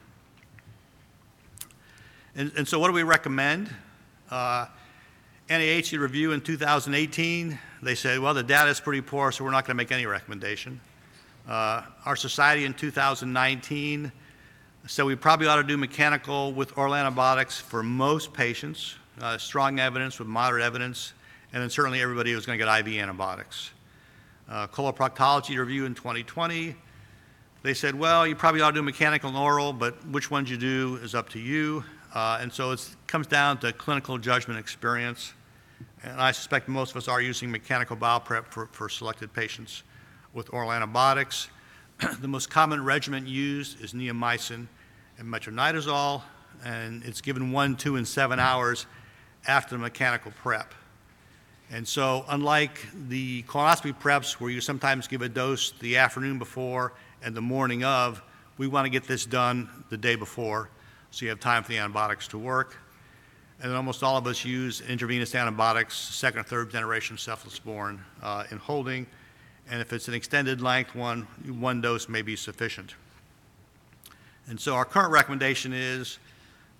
And, 2.36 2.52
and 2.56 2.68
so, 2.68 2.78
what 2.78 2.88
do 2.88 2.92
we 2.92 3.02
recommend? 3.02 3.74
Uh, 4.30 4.66
NIH 5.48 5.98
review 5.98 6.30
in 6.30 6.40
2018. 6.40 7.58
They 7.82 7.94
said, 7.96 8.20
well, 8.20 8.34
the 8.34 8.42
data 8.42 8.70
is 8.70 8.78
pretty 8.78 9.00
poor, 9.00 9.32
so 9.32 9.42
we're 9.42 9.50
not 9.50 9.64
going 9.64 9.76
to 9.76 9.82
make 9.82 9.90
any 9.90 10.06
recommendation. 10.06 10.80
Uh, 11.48 11.82
our 12.04 12.14
society 12.14 12.64
in 12.64 12.74
2019 12.74 14.12
said 14.86 15.04
we 15.04 15.16
probably 15.16 15.48
ought 15.48 15.56
to 15.56 15.64
do 15.64 15.76
mechanical 15.76 16.52
with 16.52 16.78
oral 16.78 16.94
antibiotics 16.94 17.58
for 17.58 17.82
most 17.82 18.32
patients, 18.32 18.94
uh, 19.20 19.36
strong 19.36 19.80
evidence 19.80 20.20
with 20.20 20.28
moderate 20.28 20.62
evidence, 20.62 21.14
and 21.52 21.60
then 21.60 21.70
certainly 21.70 22.00
everybody 22.00 22.32
was 22.34 22.46
going 22.46 22.56
to 22.58 22.64
get 22.64 22.86
IV 22.86 23.00
antibiotics. 23.00 23.72
Uh, 24.48 24.68
coloproctology 24.68 25.58
review 25.58 25.84
in 25.84 25.94
2020, 25.94 26.76
they 27.62 27.74
said, 27.74 27.94
well, 27.94 28.26
you 28.26 28.36
probably 28.36 28.60
ought 28.60 28.70
to 28.70 28.76
do 28.76 28.82
mechanical 28.82 29.28
and 29.28 29.38
oral, 29.38 29.72
but 29.72 30.06
which 30.08 30.30
ones 30.30 30.48
you 30.48 30.56
do 30.56 30.98
is 31.02 31.14
up 31.14 31.28
to 31.30 31.38
you. 31.40 31.84
Uh, 32.14 32.38
and 32.40 32.52
so 32.52 32.72
it 32.72 32.96
comes 33.06 33.26
down 33.26 33.58
to 33.58 33.72
clinical 33.72 34.18
judgment 34.18 34.58
experience. 34.58 35.32
And 36.02 36.20
I 36.20 36.32
suspect 36.32 36.68
most 36.68 36.90
of 36.90 36.96
us 36.96 37.08
are 37.08 37.20
using 37.20 37.50
mechanical 37.50 37.94
bowel 37.94 38.20
prep 38.20 38.52
for, 38.52 38.66
for 38.72 38.88
selected 38.88 39.32
patients 39.32 39.82
with 40.32 40.52
oral 40.52 40.72
antibiotics. 40.72 41.48
the 42.20 42.28
most 42.28 42.50
common 42.50 42.84
regimen 42.84 43.26
used 43.26 43.80
is 43.82 43.92
neomycin 43.92 44.66
and 45.18 45.28
metronidazole, 45.28 46.22
and 46.64 47.04
it's 47.04 47.20
given 47.20 47.52
one, 47.52 47.76
two, 47.76 47.96
and 47.96 48.08
seven 48.08 48.40
hours 48.40 48.86
after 49.46 49.76
the 49.76 49.80
mechanical 49.80 50.32
prep. 50.42 50.74
And 51.70 51.86
so, 51.86 52.24
unlike 52.28 52.84
the 53.08 53.44
colonoscopy 53.44 53.94
preps 54.00 54.32
where 54.40 54.50
you 54.50 54.60
sometimes 54.60 55.06
give 55.06 55.22
a 55.22 55.28
dose 55.28 55.72
the 55.78 55.98
afternoon 55.98 56.38
before 56.38 56.92
and 57.22 57.36
the 57.36 57.40
morning 57.42 57.84
of, 57.84 58.20
we 58.58 58.66
want 58.66 58.86
to 58.86 58.90
get 58.90 59.04
this 59.04 59.24
done 59.24 59.68
the 59.88 59.96
day 59.96 60.16
before 60.16 60.68
so 61.10 61.24
you 61.24 61.30
have 61.30 61.40
time 61.40 61.62
for 61.62 61.70
the 61.70 61.78
antibiotics 61.78 62.28
to 62.28 62.38
work. 62.38 62.76
And 63.60 63.70
then 63.70 63.76
almost 63.76 64.02
all 64.02 64.16
of 64.16 64.26
us 64.26 64.44
use 64.44 64.80
intravenous 64.80 65.34
antibiotics, 65.34 65.96
second 65.96 66.40
or 66.40 66.44
third 66.44 66.70
generation 66.70 67.16
cephalosporin, 67.16 67.98
uh, 68.22 68.44
in 68.50 68.58
holding. 68.58 69.06
And 69.70 69.80
if 69.80 69.92
it's 69.92 70.08
an 70.08 70.14
extended 70.14 70.62
length 70.62 70.94
one, 70.94 71.22
one 71.46 71.80
dose 71.80 72.08
may 72.08 72.22
be 72.22 72.36
sufficient. 72.36 72.94
And 74.48 74.58
so 74.58 74.74
our 74.74 74.84
current 74.84 75.12
recommendation 75.12 75.72
is 75.72 76.18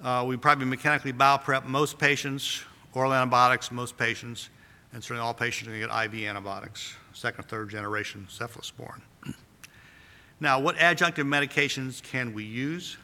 uh, 0.03 0.25
we 0.27 0.37
probably 0.37 0.64
mechanically 0.64 1.12
bowel 1.12 1.38
prep 1.38 1.66
most 1.66 1.99
patients, 1.99 2.64
oral 2.95 3.12
antibiotics 3.12 3.71
most 3.71 3.99
patients, 3.99 4.49
and 4.93 5.05
certainly 5.05 5.23
all 5.23 5.35
patients 5.35 5.69
are 5.69 5.71
going 5.73 5.83
to 5.83 5.87
get 5.87 6.14
IV 6.14 6.29
antibiotics, 6.29 6.95
second 7.12 7.45
or 7.45 7.49
third 7.49 7.69
generation 7.69 8.27
cephalosporin. 8.31 9.03
now, 10.40 10.59
what 10.59 10.77
adjunctive 10.77 11.27
medications 11.27 12.03
can 12.03 12.33
we 12.33 12.45
use? 12.45 12.97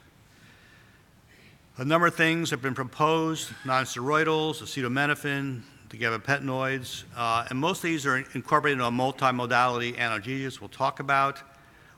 A 1.79 1.85
number 1.85 2.07
of 2.07 2.15
things 2.15 2.49
have 2.53 2.63
been 2.63 2.75
proposed, 2.75 3.51
nonsteroidals, 3.65 4.63
acetaminophen, 4.63 5.61
the 5.91 5.99
gabapentinoids, 5.99 7.05
uh, 7.15 7.45
and 7.51 7.59
most 7.59 7.79
of 7.79 7.83
these 7.83 8.07
are 8.07 8.17
incorporated 8.33 8.79
into 8.79 8.87
a 8.87 8.91
multimodality 8.91 9.95
analgesics 9.99 10.59
we'll 10.59 10.71
talk 10.71 11.01
about. 11.01 11.39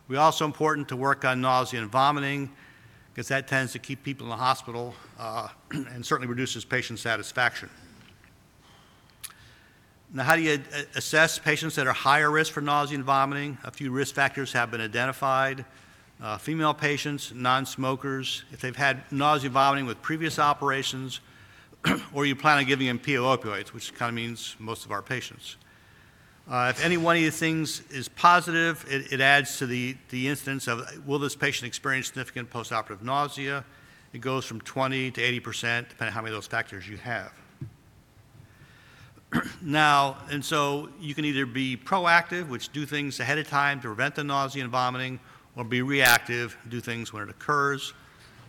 We 0.08 0.16
also 0.16 0.44
important 0.44 0.88
to 0.88 0.96
work 0.96 1.24
on 1.24 1.40
nausea 1.40 1.80
and 1.80 1.88
vomiting 1.88 2.50
because 3.14 3.28
that 3.28 3.46
tends 3.46 3.70
to 3.70 3.78
keep 3.78 4.02
people 4.02 4.26
in 4.26 4.30
the 4.30 4.36
hospital 4.36 4.94
uh, 5.16 5.46
and 5.70 6.04
certainly 6.04 6.26
reduces 6.26 6.64
patient 6.64 6.98
satisfaction. 6.98 7.70
Now, 10.12 10.24
how 10.24 10.34
do 10.34 10.42
you 10.42 10.60
assess 10.96 11.38
patients 11.38 11.76
that 11.76 11.86
are 11.86 11.92
higher 11.92 12.32
risk 12.32 12.52
for 12.52 12.60
nausea 12.60 12.96
and 12.96 13.04
vomiting? 13.04 13.58
A 13.62 13.70
few 13.70 13.92
risk 13.92 14.12
factors 14.12 14.52
have 14.54 14.72
been 14.72 14.80
identified 14.80 15.64
uh, 16.20 16.36
female 16.36 16.74
patients, 16.74 17.32
non 17.34 17.64
smokers, 17.64 18.44
if 18.52 18.60
they've 18.60 18.76
had 18.76 19.02
nausea, 19.12 19.50
vomiting 19.50 19.86
with 19.86 20.02
previous 20.02 20.38
operations, 20.38 21.20
or 22.12 22.26
you 22.26 22.34
plan 22.34 22.58
on 22.58 22.64
giving 22.64 22.86
them 22.86 22.98
PO 22.98 23.36
opioids, 23.36 23.68
which 23.68 23.94
kind 23.94 24.08
of 24.08 24.14
means 24.14 24.56
most 24.58 24.84
of 24.84 24.90
our 24.90 25.02
patients. 25.02 25.56
Uh, 26.50 26.72
if 26.74 26.82
any 26.82 26.96
one 26.96 27.14
of 27.16 27.22
these 27.22 27.38
things 27.38 27.82
is 27.90 28.08
positive, 28.08 28.84
it, 28.88 29.12
it, 29.12 29.20
adds 29.20 29.58
to 29.58 29.66
the, 29.66 29.94
the 30.08 30.26
incidence 30.28 30.66
of 30.66 31.06
will 31.06 31.18
this 31.18 31.36
patient 31.36 31.68
experience 31.68 32.06
significant 32.06 32.50
postoperative 32.50 33.02
nausea? 33.02 33.64
It 34.14 34.22
goes 34.22 34.46
from 34.46 34.62
20 34.62 35.10
to 35.10 35.22
80 35.22 35.40
percent, 35.40 35.88
depending 35.90 36.08
on 36.08 36.14
how 36.14 36.22
many 36.22 36.34
of 36.34 36.38
those 36.38 36.46
factors 36.46 36.88
you 36.88 36.96
have. 36.96 37.32
now, 39.62 40.16
and 40.30 40.42
so 40.42 40.88
you 40.98 41.14
can 41.14 41.26
either 41.26 41.44
be 41.44 41.76
proactive, 41.76 42.48
which 42.48 42.72
do 42.72 42.86
things 42.86 43.20
ahead 43.20 43.38
of 43.38 43.46
time 43.46 43.78
to 43.80 43.88
prevent 43.88 44.14
the 44.14 44.24
nausea 44.24 44.62
and 44.62 44.72
vomiting, 44.72 45.20
or 45.58 45.64
be 45.64 45.82
reactive, 45.82 46.56
do 46.68 46.80
things 46.80 47.12
when 47.12 47.24
it 47.24 47.28
occurs. 47.28 47.92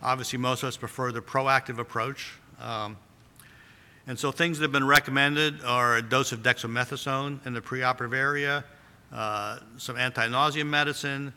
Obviously, 0.00 0.38
most 0.38 0.62
of 0.62 0.68
us 0.68 0.76
prefer 0.76 1.10
the 1.10 1.20
proactive 1.20 1.78
approach. 1.78 2.38
Um, 2.60 2.96
and 4.06 4.16
so 4.16 4.30
things 4.30 4.58
that 4.58 4.64
have 4.64 4.72
been 4.72 4.86
recommended 4.86 5.62
are 5.64 5.96
a 5.96 6.02
dose 6.02 6.30
of 6.30 6.42
dexamethasone 6.42 7.44
in 7.44 7.52
the 7.52 7.60
preoperative 7.60 8.14
area, 8.14 8.64
uh, 9.12 9.58
some 9.76 9.96
anti-nausea 9.96 10.64
medicine. 10.64 11.32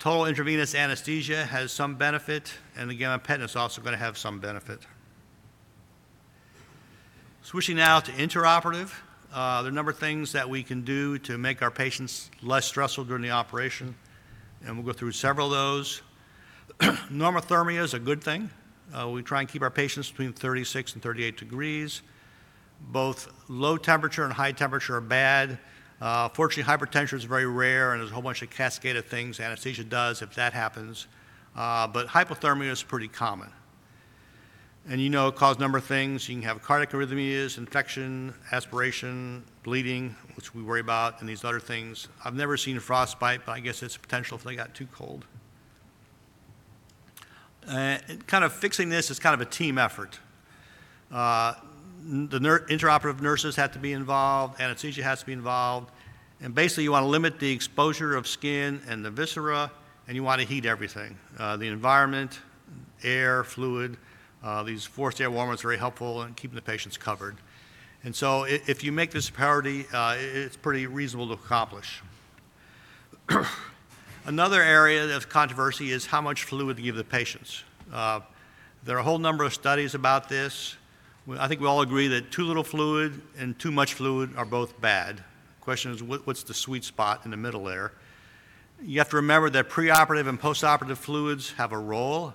Total 0.00 0.26
intravenous 0.26 0.74
anesthesia 0.74 1.44
has 1.46 1.70
some 1.70 1.94
benefit, 1.94 2.52
and 2.76 2.90
the 2.90 2.98
gabapentin 2.98 3.44
is 3.44 3.54
also 3.54 3.80
going 3.80 3.92
to 3.92 3.98
have 3.98 4.18
some 4.18 4.40
benefit. 4.40 4.80
Switching 7.42 7.76
now 7.76 8.00
to 8.00 8.10
intraoperative, 8.12 8.92
uh, 9.32 9.62
there 9.62 9.68
are 9.68 9.72
a 9.72 9.74
number 9.74 9.92
of 9.92 9.98
things 9.98 10.32
that 10.32 10.50
we 10.50 10.64
can 10.64 10.82
do 10.82 11.16
to 11.18 11.38
make 11.38 11.62
our 11.62 11.70
patients 11.70 12.28
less 12.42 12.66
stressful 12.66 13.04
during 13.04 13.22
the 13.22 13.30
operation, 13.30 13.94
and 14.66 14.76
we'll 14.76 14.86
go 14.86 14.92
through 14.92 15.12
several 15.12 15.48
of 15.48 15.52
those. 15.52 16.02
Normothermia 17.10 17.82
is 17.82 17.94
a 17.94 17.98
good 17.98 18.22
thing. 18.22 18.50
Uh, 18.92 19.08
we 19.08 19.22
try 19.22 19.40
and 19.40 19.48
keep 19.48 19.62
our 19.62 19.70
patients 19.70 20.10
between 20.10 20.32
36 20.32 20.94
and 20.94 21.02
38 21.02 21.36
degrees. 21.36 22.02
Both 22.80 23.32
low 23.48 23.76
temperature 23.76 24.24
and 24.24 24.32
high 24.32 24.52
temperature 24.52 24.96
are 24.96 25.00
bad. 25.00 25.58
Uh, 26.00 26.28
fortunately, 26.28 26.70
hypertension 26.70 27.14
is 27.14 27.24
very 27.24 27.46
rare, 27.46 27.92
and 27.92 28.00
there's 28.00 28.10
a 28.10 28.14
whole 28.14 28.22
bunch 28.22 28.42
of 28.42 28.50
cascade 28.50 28.96
of 28.96 29.06
things 29.06 29.40
anesthesia 29.40 29.84
does 29.84 30.22
if 30.22 30.34
that 30.34 30.52
happens. 30.52 31.06
Uh, 31.56 31.86
but 31.86 32.08
hypothermia 32.08 32.70
is 32.70 32.82
pretty 32.82 33.08
common. 33.08 33.50
And 34.86 35.00
you 35.00 35.08
know, 35.08 35.28
a 35.28 35.54
number 35.58 35.78
of 35.78 35.84
things. 35.84 36.28
You 36.28 36.34
can 36.36 36.42
have 36.42 36.62
cardiac 36.62 36.90
arrhythmias, 36.90 37.56
infection, 37.56 38.34
aspiration, 38.52 39.42
bleeding, 39.62 40.14
which 40.36 40.54
we 40.54 40.62
worry 40.62 40.80
about, 40.80 41.20
and 41.20 41.28
these 41.28 41.42
other 41.42 41.58
things. 41.58 42.08
I've 42.22 42.34
never 42.34 42.58
seen 42.58 42.78
frostbite, 42.78 43.46
but 43.46 43.52
I 43.52 43.60
guess 43.60 43.82
it's 43.82 43.96
potential 43.96 44.36
if 44.36 44.44
they 44.44 44.54
got 44.54 44.74
too 44.74 44.86
cold. 44.92 45.24
Uh, 47.66 47.96
kind 48.26 48.44
of 48.44 48.52
fixing 48.52 48.90
this 48.90 49.10
is 49.10 49.18
kind 49.18 49.32
of 49.32 49.40
a 49.40 49.50
team 49.50 49.78
effort. 49.78 50.18
Uh, 51.10 51.54
the 52.06 52.38
ner- 52.38 52.66
intraoperative 52.68 53.22
nurses 53.22 53.56
have 53.56 53.72
to 53.72 53.78
be 53.78 53.92
involved, 53.92 54.60
anesthesia 54.60 55.02
has 55.02 55.20
to 55.20 55.26
be 55.26 55.32
involved, 55.32 55.90
and 56.42 56.54
basically 56.54 56.84
you 56.84 56.92
want 56.92 57.04
to 57.04 57.08
limit 57.08 57.38
the 57.40 57.50
exposure 57.50 58.14
of 58.14 58.26
skin 58.26 58.82
and 58.86 59.02
the 59.02 59.10
viscera, 59.10 59.70
and 60.06 60.14
you 60.14 60.22
want 60.22 60.42
to 60.42 60.46
heat 60.46 60.66
everything. 60.66 61.16
Uh, 61.38 61.56
the 61.56 61.68
environment, 61.68 62.40
air, 63.02 63.44
fluid, 63.44 63.96
uh, 64.44 64.62
these 64.62 64.84
forced 64.84 65.20
air 65.20 65.30
warmers 65.30 65.60
are 65.60 65.68
very 65.68 65.78
helpful 65.78 66.22
in 66.22 66.34
keeping 66.34 66.54
the 66.54 66.62
patients 66.62 66.98
covered. 66.98 67.36
And 68.04 68.14
so 68.14 68.44
if 68.44 68.84
you 68.84 68.92
make 68.92 69.10
this 69.10 69.30
a 69.30 69.32
priority, 69.32 69.86
uh, 69.92 70.16
it's 70.18 70.56
pretty 70.56 70.86
reasonable 70.86 71.28
to 71.28 71.42
accomplish. 71.42 72.02
Another 74.26 74.62
area 74.62 75.16
of 75.16 75.30
controversy 75.30 75.90
is 75.90 76.04
how 76.04 76.20
much 76.20 76.44
fluid 76.44 76.76
to 76.76 76.82
give 76.82 76.96
the 76.96 77.04
patients. 77.04 77.64
Uh, 77.90 78.20
there 78.84 78.96
are 78.96 79.00
a 79.00 79.02
whole 79.02 79.18
number 79.18 79.44
of 79.44 79.54
studies 79.54 79.94
about 79.94 80.28
this. 80.28 80.76
I 81.38 81.48
think 81.48 81.62
we 81.62 81.66
all 81.66 81.80
agree 81.80 82.08
that 82.08 82.30
too 82.30 82.44
little 82.44 82.62
fluid 82.62 83.22
and 83.38 83.58
too 83.58 83.70
much 83.70 83.94
fluid 83.94 84.36
are 84.36 84.44
both 84.44 84.78
bad. 84.78 85.16
The 85.16 85.62
question 85.62 85.90
is, 85.90 86.02
what's 86.02 86.42
the 86.42 86.52
sweet 86.52 86.84
spot 86.84 87.22
in 87.24 87.30
the 87.30 87.38
middle 87.38 87.64
there? 87.64 87.92
You 88.82 88.98
have 88.98 89.08
to 89.10 89.16
remember 89.16 89.48
that 89.50 89.70
preoperative 89.70 90.28
and 90.28 90.38
postoperative 90.38 90.98
fluids 90.98 91.52
have 91.52 91.72
a 91.72 91.78
role. 91.78 92.34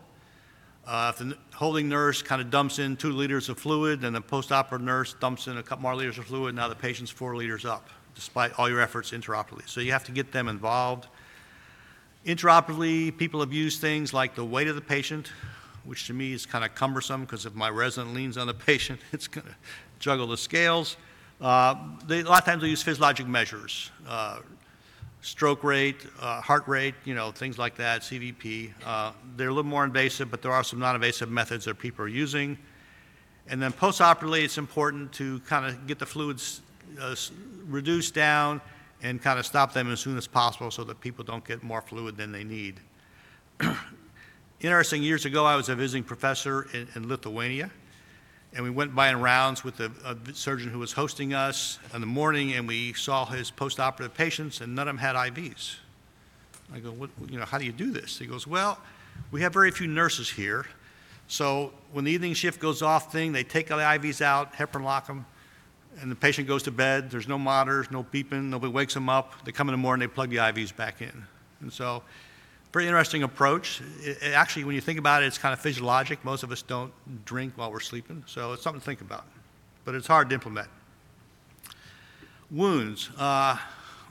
Uh, 0.90 1.14
if 1.14 1.20
the 1.20 1.38
holding 1.54 1.88
nurse 1.88 2.24
kind 2.24 2.42
of 2.42 2.50
dumps 2.50 2.80
in 2.80 2.98
two 2.98 3.12
liters 3.12 3.48
of 3.48 3.60
fluid, 3.60 4.02
then 4.02 4.12
the 4.12 4.22
postoperative 4.22 4.82
nurse 4.82 5.14
dumps 5.20 5.46
in 5.46 5.56
a 5.58 5.62
couple 5.62 5.84
more 5.84 5.96
liters 5.96 6.18
of 6.18 6.26
fluid, 6.26 6.56
now 6.56 6.68
the 6.68 6.74
patient's 6.74 7.12
four 7.12 7.36
liters 7.36 7.64
up, 7.64 7.90
despite 8.16 8.58
all 8.58 8.68
your 8.68 8.82
efforts 8.82 9.12
intraoperatively. 9.12 9.70
So 9.70 9.82
you 9.82 9.92
have 9.92 10.04
to 10.06 10.12
get 10.12 10.32
them 10.32 10.48
involved. 10.48 11.06
Intraoperatively, 12.26 13.16
people 13.16 13.40
have 13.40 13.54
used 13.54 13.82
things 13.82 14.16
like 14.16 14.34
the 14.34 14.44
weight 14.44 14.68
of 14.68 14.74
the 14.74 14.82
patient, 14.82 15.32
which 15.84 16.08
to 16.08 16.14
me 16.14 16.34
is 16.34 16.48
kind 16.48 16.66
of 16.66 16.74
cumbersome 16.74 17.22
because 17.22 17.46
if 17.46 17.54
my 17.54 17.70
resident 17.70 18.16
leans 18.16 18.36
on 18.36 18.48
the 18.48 18.54
patient, 18.56 19.00
it's 19.12 19.28
going 19.28 19.46
to 19.46 19.56
juggle 20.00 20.26
the 20.26 20.38
scales. 20.38 20.98
Uh, 21.40 21.76
they, 22.08 22.22
a 22.22 22.24
lot 22.24 22.40
of 22.40 22.46
times 22.46 22.64
they 22.64 22.68
use 22.68 22.82
physiologic 22.82 23.28
measures, 23.28 23.92
uh, 24.08 24.40
stroke 25.22 25.64
rate, 25.64 26.06
uh, 26.22 26.42
heart 26.42 26.68
rate, 26.68 26.96
you 27.06 27.14
know, 27.14 27.32
things 27.32 27.58
like 27.58 27.76
that, 27.76 28.02
CVP. 28.02 28.72
Uh, 28.86 29.12
they're 29.36 29.50
a 29.50 29.54
little 29.54 29.70
more 29.70 29.84
invasive, 29.84 30.32
but 30.32 30.42
there 30.42 30.52
are 30.52 30.64
some 30.64 30.80
non-invasive 30.80 31.30
methods 31.30 31.66
that 31.66 31.78
people 31.78 32.06
are 32.06 32.10
using. 32.10 32.58
And 33.48 33.62
then 33.62 33.72
post-operatively, 33.72 34.44
it's 34.44 34.58
important 34.58 35.12
to 35.14 35.40
kind 35.42 35.66
of 35.66 35.88
get 35.88 36.00
the 36.00 36.06
fluids 36.06 36.62
uh, 37.02 37.16
reduced 37.68 38.14
down 38.14 38.62
and 39.02 39.22
kind 39.22 39.40
of 39.40 39.46
stop 39.46 39.74
them 39.74 39.92
as 39.92 40.00
soon 40.00 40.18
as 40.18 40.28
possible 40.28 40.72
so 40.72 40.84
that 40.84 41.00
people 41.00 41.24
don't 41.24 41.46
get 41.46 41.64
more 41.64 41.82
fluid 41.82 42.18
than 42.18 42.32
they 42.32 42.44
need. 42.44 42.80
Interesting, 44.62 45.02
years 45.02 45.26
ago, 45.26 45.46
I 45.46 45.56
was 45.56 45.70
a 45.70 45.76
visiting 45.76 46.04
professor 46.04 46.68
in, 46.74 46.88
in 46.96 47.08
Lithuania, 47.08 47.72
and 48.54 48.64
we 48.64 48.70
went 48.70 48.96
by 48.96 49.10
in 49.10 49.22
rounds 49.22 49.64
with 49.64 49.80
a, 49.80 49.92
a, 50.04 50.10
uh, 50.10 50.16
surgeon 50.34 50.70
who 50.70 50.80
was 50.80 50.92
hosting 50.92 51.34
us 51.34 51.80
in 51.94 52.02
the 52.02 52.08
morning, 52.08 52.54
and 52.54 52.68
we 52.68 52.94
saw 52.94 53.26
his 53.26 53.52
postoperative 53.52 54.14
patients, 54.14 54.62
and 54.62 54.76
none 54.76 54.88
of 54.88 54.96
them 54.96 54.98
had 54.98 55.16
IVs. 55.16 55.76
I 56.74 56.80
go, 56.80 56.92
what, 56.92 57.10
you 57.30 57.40
know, 57.40 57.46
how 57.46 57.58
do 57.58 57.66
you 57.66 57.72
do 57.72 57.92
this? 57.92 58.18
He 58.18 58.26
goes, 58.26 58.48
well, 58.48 58.80
we 59.32 59.42
have 59.42 59.54
very 59.54 59.72
few 59.72 59.88
nurses 59.88 60.30
here, 60.30 60.66
so 61.28 61.72
when 61.92 62.06
the 62.06 62.12
evening 62.12 62.34
shift 62.34 62.60
goes 62.60 62.82
off 62.82 63.12
thing, 63.12 63.32
they 63.32 63.44
take 63.44 63.68
the 63.68 63.76
IVs 63.76 64.20
out, 64.20 64.54
heparin 64.54 64.84
lock 64.84 65.06
them, 65.06 65.28
and 66.02 66.10
the 66.10 66.16
patient 66.16 66.48
goes 66.48 66.64
to 66.64 66.72
bed. 66.72 67.12
There's 67.12 67.28
no 67.28 67.38
monitors, 67.38 67.92
no 67.92 68.04
beeping, 68.04 68.46
nobody 68.46 68.74
wakes 68.74 68.96
them 68.96 69.10
up. 69.10 69.46
They 69.46 69.52
come 69.52 69.70
in 69.70 69.74
the 69.74 69.78
morning, 69.78 70.08
they 70.08 70.14
plug 70.14 70.32
the 70.32 70.38
IVs 70.38 70.76
back 70.76 71.02
in. 71.02 71.24
And 71.62 71.72
so, 71.72 72.02
very 72.72 72.86
interesting 72.86 73.24
approach. 73.24 73.82
It, 74.02 74.18
it 74.22 74.34
actually, 74.34 74.64
when 74.66 74.76
you 74.76 74.82
think 74.82 75.00
about 75.00 75.24
it, 75.24 75.28
it's 75.28 75.38
kind 75.38 75.54
of 75.54 75.60
physiologic. 75.60 76.24
Most 76.24 76.44
of 76.44 76.52
us 76.52 76.62
don't 76.62 76.94
drink 77.26 77.54
while 77.56 77.72
we're 77.72 77.80
sleeping, 77.80 78.24
so 78.28 78.54
it's 78.54 78.62
something 78.62 78.80
to 78.80 78.86
think 78.86 79.02
about. 79.02 79.26
But 79.86 79.96
it's 79.96 80.08
hard 80.08 80.30
to 80.30 80.36
implement. 80.36 80.68
Wounds. 82.52 83.10
Uh, 83.18 83.58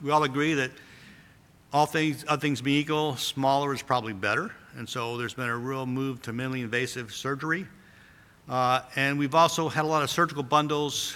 we 0.01 0.11
all 0.11 0.23
agree 0.23 0.53
that 0.55 0.71
all 1.71 1.85
things, 1.85 2.25
other 2.27 2.39
things 2.39 2.61
being 2.61 2.81
equal, 2.81 3.15
smaller 3.15 3.73
is 3.73 3.81
probably 3.81 4.13
better. 4.13 4.51
And 4.75 4.87
so 4.87 5.17
there's 5.17 5.33
been 5.33 5.49
a 5.49 5.57
real 5.57 5.85
move 5.85 6.21
to 6.23 6.31
minimally 6.31 6.63
invasive 6.63 7.13
surgery. 7.13 7.67
Uh, 8.47 8.81
and 8.95 9.19
we've 9.19 9.35
also 9.35 9.69
had 9.69 9.85
a 9.85 9.87
lot 9.87 10.01
of 10.01 10.09
surgical 10.09 10.43
bundles 10.43 11.15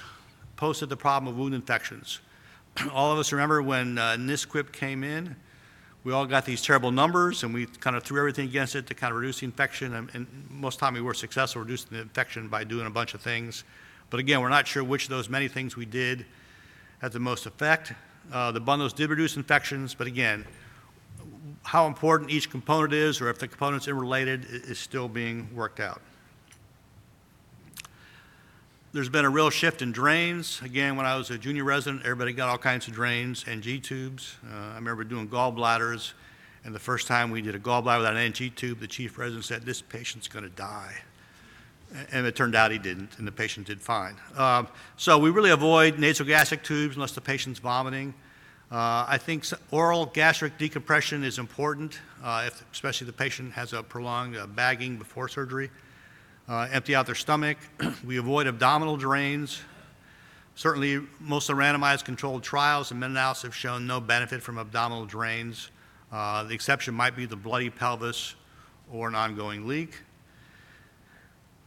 posted 0.55 0.89
the 0.89 0.97
problem 0.97 1.33
of 1.33 1.39
wound 1.39 1.55
infections. 1.55 2.19
all 2.91 3.11
of 3.11 3.19
us 3.19 3.31
remember 3.31 3.61
when 3.61 3.97
uh, 3.97 4.15
NSQIP 4.17 4.71
came 4.71 5.03
in, 5.03 5.35
we 6.03 6.11
all 6.11 6.25
got 6.25 6.45
these 6.45 6.61
terrible 6.61 6.91
numbers 6.91 7.43
and 7.43 7.53
we 7.53 7.65
kind 7.65 7.95
of 7.95 8.03
threw 8.03 8.19
everything 8.19 8.47
against 8.47 8.75
it 8.75 8.87
to 8.87 8.93
kind 8.93 9.11
of 9.11 9.19
reduce 9.19 9.39
the 9.39 9.45
infection. 9.45 9.93
And, 9.93 10.09
and 10.13 10.47
most 10.49 10.75
of 10.75 10.79
the 10.79 10.85
time 10.85 10.93
we 10.95 11.01
were 11.01 11.13
successful 11.13 11.61
reducing 11.61 11.89
the 11.91 12.01
infection 12.01 12.49
by 12.49 12.63
doing 12.63 12.85
a 12.85 12.89
bunch 12.89 13.13
of 13.13 13.21
things. 13.21 13.63
But 14.09 14.19
again, 14.19 14.41
we're 14.41 14.49
not 14.49 14.67
sure 14.67 14.83
which 14.83 15.05
of 15.05 15.09
those 15.09 15.29
many 15.29 15.47
things 15.47 15.75
we 15.75 15.85
did 15.85 16.25
had 17.01 17.13
the 17.13 17.19
most 17.19 17.45
effect. 17.45 17.93
Uh, 18.31 18.51
the 18.51 18.59
bundles 18.59 18.93
did 18.93 19.09
reduce 19.09 19.37
infections, 19.37 19.93
but 19.93 20.07
again, 20.07 20.45
how 21.63 21.87
important 21.87 22.29
each 22.29 22.49
component 22.49 22.93
is 22.93 23.21
or 23.21 23.29
if 23.29 23.39
the 23.39 23.47
component's 23.47 23.87
interrelated 23.87 24.45
is 24.45 24.79
still 24.79 25.07
being 25.07 25.47
worked 25.55 25.79
out. 25.79 26.01
There's 28.93 29.09
been 29.09 29.25
a 29.25 29.29
real 29.29 29.49
shift 29.49 29.81
in 29.81 29.91
drains. 29.91 30.61
Again, 30.61 30.95
when 30.95 31.07
I 31.07 31.15
was 31.15 31.31
a 31.31 31.37
junior 31.39 31.63
resident, 31.63 32.03
everybody 32.03 32.31
got 32.31 32.49
all 32.49 32.59
kinds 32.59 32.87
of 32.87 32.93
drains 32.93 33.43
and 33.47 33.63
G 33.63 33.79
tubes. 33.79 34.35
Uh, 34.47 34.55
I 34.55 34.75
remember 34.75 35.03
doing 35.03 35.27
gallbladders, 35.27 36.13
and 36.63 36.75
the 36.75 36.79
first 36.79 37.07
time 37.07 37.31
we 37.31 37.41
did 37.41 37.55
a 37.55 37.59
gallbladder 37.59 37.97
without 37.97 38.15
an 38.15 38.21
NG 38.21 38.51
tube, 38.55 38.79
the 38.79 38.85
chief 38.85 39.17
resident 39.17 39.45
said, 39.45 39.63
This 39.63 39.81
patient's 39.81 40.27
going 40.27 40.43
to 40.43 40.51
die. 40.51 40.93
And 42.11 42.27
it 42.27 42.35
turned 42.35 42.53
out 42.53 42.69
he 42.69 42.77
didn't, 42.77 43.17
and 43.17 43.25
the 43.25 43.31
patient 43.31 43.65
did 43.65 43.81
fine. 43.81 44.13
Um, 44.37 44.67
so 44.95 45.17
we 45.17 45.31
really 45.31 45.49
avoid 45.49 45.97
nasogastric 45.97 46.61
tubes 46.61 46.95
unless 46.95 47.13
the 47.13 47.21
patient's 47.21 47.59
vomiting. 47.59 48.13
Uh, 48.71 49.05
I 49.07 49.17
think 49.17 49.43
oral 49.71 50.05
gastric 50.05 50.59
decompression 50.59 51.23
is 51.23 51.39
important, 51.39 51.99
uh, 52.23 52.43
if, 52.45 52.63
especially 52.71 53.07
if 53.07 53.17
the 53.17 53.23
patient 53.23 53.53
has 53.53 53.73
a 53.73 53.81
prolonged 53.81 54.37
uh, 54.37 54.45
bagging 54.45 54.97
before 54.97 55.27
surgery 55.27 55.71
uh, 56.47 56.67
empty 56.71 56.95
out 56.95 57.05
their 57.05 57.15
stomach. 57.15 57.57
we 58.05 58.17
avoid 58.17 58.47
abdominal 58.47 58.97
drains. 58.97 59.61
Certainly, 60.55 61.01
most 61.19 61.49
of 61.49 61.57
the 61.57 61.61
randomized 61.61 62.05
controlled 62.05 62.43
trials 62.43 62.91
and 62.91 62.99
meta-analysis 62.99 63.43
have 63.43 63.55
shown 63.55 63.87
no 63.87 63.99
benefit 63.99 64.41
from 64.41 64.59
abdominal 64.59 65.05
drains. 65.05 65.71
Uh, 66.11 66.43
the 66.43 66.53
exception 66.53 66.93
might 66.93 67.15
be 67.15 67.25
the 67.25 67.35
bloody 67.35 67.69
pelvis 67.69 68.35
or 68.91 69.07
an 69.07 69.15
ongoing 69.15 69.67
leak. 69.67 69.95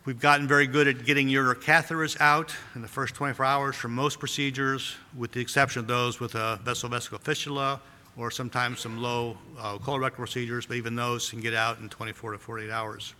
We've 0.04 0.20
gotten 0.20 0.46
very 0.46 0.68
good 0.68 0.86
at 0.86 1.04
getting 1.04 1.28
urinary 1.28 1.56
catheters 1.56 2.20
out 2.20 2.54
in 2.76 2.82
the 2.82 2.86
first 2.86 3.16
24 3.16 3.44
hours 3.44 3.74
for 3.74 3.88
most 3.88 4.20
procedures, 4.20 4.94
with 5.16 5.32
the 5.32 5.40
exception 5.40 5.80
of 5.80 5.88
those 5.88 6.20
with 6.20 6.36
a 6.36 6.60
vessel-vesical 6.62 7.18
fistula 7.18 7.80
or 8.16 8.30
sometimes 8.30 8.78
some 8.78 9.02
low 9.02 9.36
uh, 9.58 9.78
colorectal 9.78 10.14
procedures, 10.14 10.64
but 10.64 10.76
even 10.76 10.94
those 10.94 11.28
can 11.28 11.40
get 11.40 11.54
out 11.54 11.80
in 11.80 11.88
24 11.88 12.32
to 12.32 12.38
48 12.38 12.70
hours. 12.70 13.14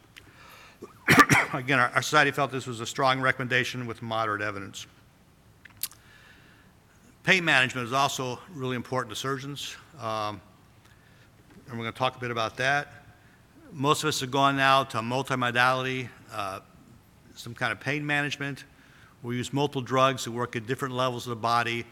Again, 1.52 1.78
our, 1.78 1.90
our 1.94 2.02
society 2.02 2.30
felt 2.30 2.50
this 2.50 2.66
was 2.66 2.80
a 2.80 2.86
strong 2.86 3.20
recommendation 3.20 3.86
with 3.86 4.02
moderate 4.02 4.42
evidence. 4.42 4.86
Pain 7.22 7.44
management 7.44 7.86
is 7.86 7.92
also 7.92 8.38
really 8.54 8.76
important 8.76 9.10
to 9.10 9.16
surgeons, 9.16 9.76
um, 10.00 10.40
and 11.68 11.76
we're 11.76 11.84
going 11.84 11.92
to 11.92 11.98
talk 11.98 12.16
a 12.16 12.20
bit 12.20 12.30
about 12.30 12.56
that. 12.56 12.92
Most 13.72 14.04
of 14.04 14.08
us 14.08 14.20
have 14.20 14.30
gone 14.30 14.56
now 14.56 14.84
to 14.84 14.98
multimodality, 14.98 16.08
uh, 16.32 16.60
some 17.34 17.52
kind 17.52 17.72
of 17.72 17.80
pain 17.80 18.06
management. 18.06 18.64
We 19.22 19.36
use 19.36 19.52
multiple 19.52 19.82
drugs 19.82 20.24
that 20.24 20.30
work 20.30 20.54
at 20.54 20.66
different 20.66 20.94
levels 20.94 21.26
of 21.26 21.30
the 21.30 21.36
body. 21.36 21.84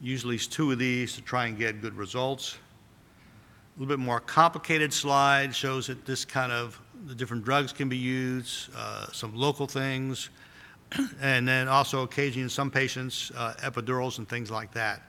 usually 0.00 0.34
it's 0.34 0.46
two 0.46 0.70
of 0.70 0.78
these 0.78 1.14
to 1.14 1.22
try 1.22 1.46
and 1.46 1.56
get 1.56 1.80
good 1.80 1.94
results. 1.94 2.58
A 3.76 3.80
little 3.80 3.96
bit 3.96 4.02
more 4.02 4.20
complicated 4.20 4.92
slide 4.92 5.54
shows 5.54 5.86
that 5.86 6.04
this 6.04 6.24
kind 6.24 6.52
of, 6.52 6.78
the 7.06 7.14
different 7.14 7.44
drugs 7.44 7.72
can 7.72 7.88
be 7.88 7.96
used, 7.96 8.70
uh, 8.76 9.06
some 9.12 9.34
local 9.34 9.66
things, 9.66 10.30
and 11.20 11.46
then 11.46 11.68
also 11.68 12.02
occasionally 12.02 12.44
in 12.44 12.48
some 12.48 12.70
patients, 12.70 13.30
uh, 13.36 13.54
epidurals 13.58 14.18
and 14.18 14.28
things 14.28 14.50
like 14.50 14.72
that. 14.72 15.02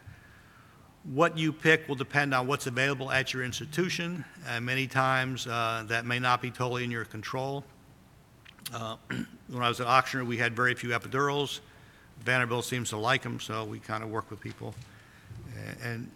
What 1.03 1.37
you 1.37 1.53
pick 1.53 1.87
will 1.87 1.95
depend 1.95 2.33
on 2.33 2.47
what's 2.47 2.67
available 2.67 3.11
at 3.11 3.33
your 3.33 3.43
institution, 3.43 4.25
and 4.47 4.65
many 4.65 4.87
times 4.87 5.45
uh, 5.45 5.83
that 5.87 6.05
may 6.05 6.19
not 6.19 6.41
be 6.41 6.49
totally 6.49 6.83
in 6.83 6.91
your 6.91 7.05
control. 7.05 7.63
Uh, 8.73 8.97
when 9.47 9.63
I 9.63 9.69
was 9.69 9.79
at 9.79 9.87
Ochsner, 9.87 10.25
we 10.25 10.37
had 10.37 10.55
very 10.55 10.73
few 10.73 10.89
epidurals. 10.89 11.59
Vanderbilt 12.23 12.65
seems 12.65 12.89
to 12.89 12.97
like 12.97 13.21
them, 13.21 13.39
so 13.39 13.63
we 13.63 13.79
kind 13.79 14.03
of 14.03 14.09
work 14.09 14.31
with 14.31 14.41
people. 14.41 14.73
And 15.83 16.09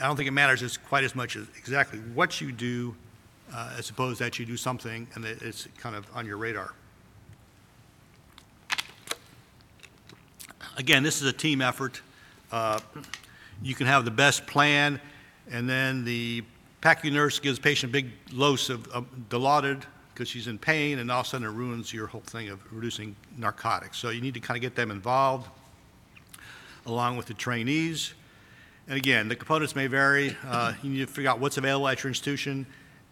I 0.00 0.06
don't 0.06 0.16
think 0.16 0.26
it 0.26 0.32
matters 0.32 0.76
quite 0.76 1.04
as 1.04 1.14
much 1.14 1.36
as 1.36 1.46
exactly 1.56 2.00
what 2.14 2.40
you 2.40 2.50
do, 2.50 2.96
uh, 3.52 3.74
as 3.78 3.90
opposed 3.90 4.20
that 4.20 4.38
you 4.38 4.46
do 4.46 4.56
something 4.56 5.06
and 5.14 5.24
that 5.24 5.42
it's 5.42 5.68
kind 5.78 5.96
of 5.96 6.06
on 6.14 6.26
your 6.26 6.36
radar. 6.36 6.72
Again, 10.76 11.02
this 11.02 11.20
is 11.20 11.28
a 11.28 11.32
team 11.32 11.60
effort. 11.60 12.00
Uh, 12.52 12.80
You 13.60 13.74
can 13.74 13.88
have 13.88 14.04
the 14.04 14.12
best 14.12 14.46
plan, 14.46 15.00
and 15.50 15.68
then 15.68 16.04
the 16.04 16.44
PACU 16.80 17.10
nurse 17.12 17.40
gives 17.40 17.58
the 17.58 17.62
patient 17.62 17.90
a 17.90 17.92
big 17.92 18.12
dose 18.28 18.70
of 18.70 18.86
of 18.88 19.04
Dilaudid 19.28 19.82
because 20.14 20.28
she's 20.28 20.46
in 20.46 20.58
pain, 20.58 21.00
and 21.00 21.10
all 21.10 21.20
of 21.20 21.26
a 21.26 21.28
sudden 21.28 21.46
it 21.46 21.50
ruins 21.50 21.92
your 21.92 22.06
whole 22.06 22.20
thing 22.20 22.50
of 22.50 22.60
reducing 22.72 23.16
narcotics. 23.36 23.98
So 23.98 24.10
you 24.10 24.20
need 24.20 24.34
to 24.34 24.40
kind 24.40 24.56
of 24.56 24.60
get 24.60 24.76
them 24.76 24.92
involved, 24.92 25.48
along 26.86 27.16
with 27.16 27.26
the 27.26 27.34
trainees. 27.34 28.14
And 28.86 28.96
again, 28.96 29.28
the 29.28 29.36
components 29.36 29.74
may 29.74 29.88
vary. 29.88 30.36
Uh, 30.46 30.74
You 30.82 30.90
need 30.90 31.00
to 31.00 31.12
figure 31.12 31.30
out 31.30 31.40
what's 31.40 31.56
available 31.58 31.88
at 31.88 32.04
your 32.04 32.10
institution, 32.10 32.64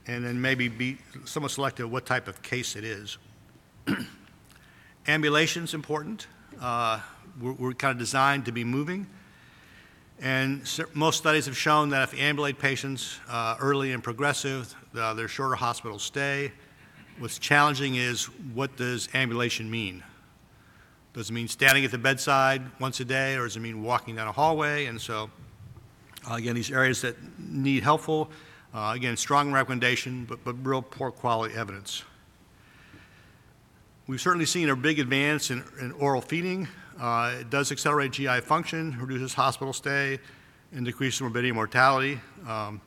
and 0.06 0.24
then 0.24 0.40
maybe 0.40 0.68
be 0.68 0.98
somewhat 1.24 1.52
selective 1.52 1.90
what 1.90 2.06
type 2.06 2.28
of 2.28 2.42
case 2.42 2.76
it 2.76 2.84
is. 2.84 3.18
Ambulation's 5.06 5.74
important. 5.74 6.26
Uh, 6.60 7.00
We're 7.40 7.52
we're 7.52 7.74
kind 7.74 7.92
of 7.92 7.98
designed 7.98 8.46
to 8.46 8.52
be 8.52 8.64
moving. 8.64 9.06
And 10.20 10.62
most 10.94 11.18
studies 11.18 11.44
have 11.44 11.56
shown 11.56 11.90
that 11.90 12.02
if 12.02 12.14
you 12.14 12.20
ambulate 12.20 12.58
patients 12.58 13.18
uh, 13.28 13.56
early 13.60 13.92
and 13.92 14.02
progressive, 14.02 14.74
uh, 14.96 15.12
there's 15.12 15.30
shorter 15.30 15.56
hospital 15.56 15.98
stay. 15.98 16.52
What's 17.18 17.38
challenging 17.38 17.96
is 17.96 18.24
what 18.54 18.76
does 18.76 19.08
ambulation 19.14 19.70
mean? 19.70 20.02
Does 21.12 21.30
it 21.30 21.32
mean 21.32 21.48
standing 21.48 21.84
at 21.84 21.90
the 21.90 21.98
bedside 21.98 22.62
once 22.78 23.00
a 23.00 23.04
day, 23.04 23.36
or 23.36 23.44
does 23.44 23.56
it 23.56 23.60
mean 23.60 23.82
walking 23.82 24.16
down 24.16 24.28
a 24.28 24.32
hallway? 24.32 24.86
And 24.86 25.00
so, 25.00 25.30
uh, 26.30 26.34
again, 26.34 26.54
these 26.54 26.70
areas 26.70 27.02
that 27.02 27.16
need 27.38 27.82
helpful, 27.82 28.30
uh, 28.74 28.92
again, 28.94 29.16
strong 29.16 29.52
recommendation, 29.52 30.24
but, 30.24 30.44
but 30.44 30.54
real 30.66 30.82
poor 30.82 31.10
quality 31.10 31.54
evidence. 31.54 32.02
We've 34.06 34.20
certainly 34.20 34.46
seen 34.46 34.68
a 34.68 34.76
big 34.76 35.00
advance 35.00 35.50
in, 35.50 35.64
in 35.80 35.92
oral 35.92 36.20
feeding. 36.20 36.68
Uh, 37.00 37.34
it 37.40 37.50
does 37.50 37.72
accelerate 37.72 38.12
GI 38.12 38.40
function, 38.40 38.96
reduces 39.00 39.34
hospital 39.34 39.72
stay, 39.72 40.18
and 40.72 40.84
decreases 40.84 41.20
morbidity 41.20 41.48
and 41.48 41.56
mortality. 41.56 42.20
Um, 42.46 42.80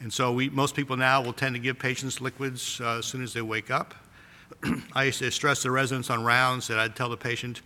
and 0.00 0.12
so 0.12 0.32
we, 0.32 0.48
most 0.48 0.74
people 0.74 0.96
now 0.96 1.22
will 1.22 1.32
tend 1.32 1.54
to 1.54 1.60
give 1.60 1.78
patients 1.78 2.20
liquids 2.20 2.80
uh, 2.80 2.98
as 2.98 3.06
soon 3.06 3.22
as 3.22 3.32
they 3.32 3.42
wake 3.42 3.70
up. 3.70 3.94
I 4.92 5.04
used 5.04 5.18
to 5.20 5.30
stress 5.30 5.62
the 5.62 5.70
residents 5.70 6.10
on 6.10 6.24
rounds 6.24 6.68
that 6.68 6.78
I'd 6.78 6.96
tell 6.96 7.08
the 7.08 7.16
patient, 7.16 7.62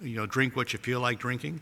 you 0.00 0.16
know, 0.16 0.26
drink 0.26 0.56
what 0.56 0.72
you 0.72 0.78
feel 0.78 1.00
like 1.00 1.18
drinking. 1.18 1.60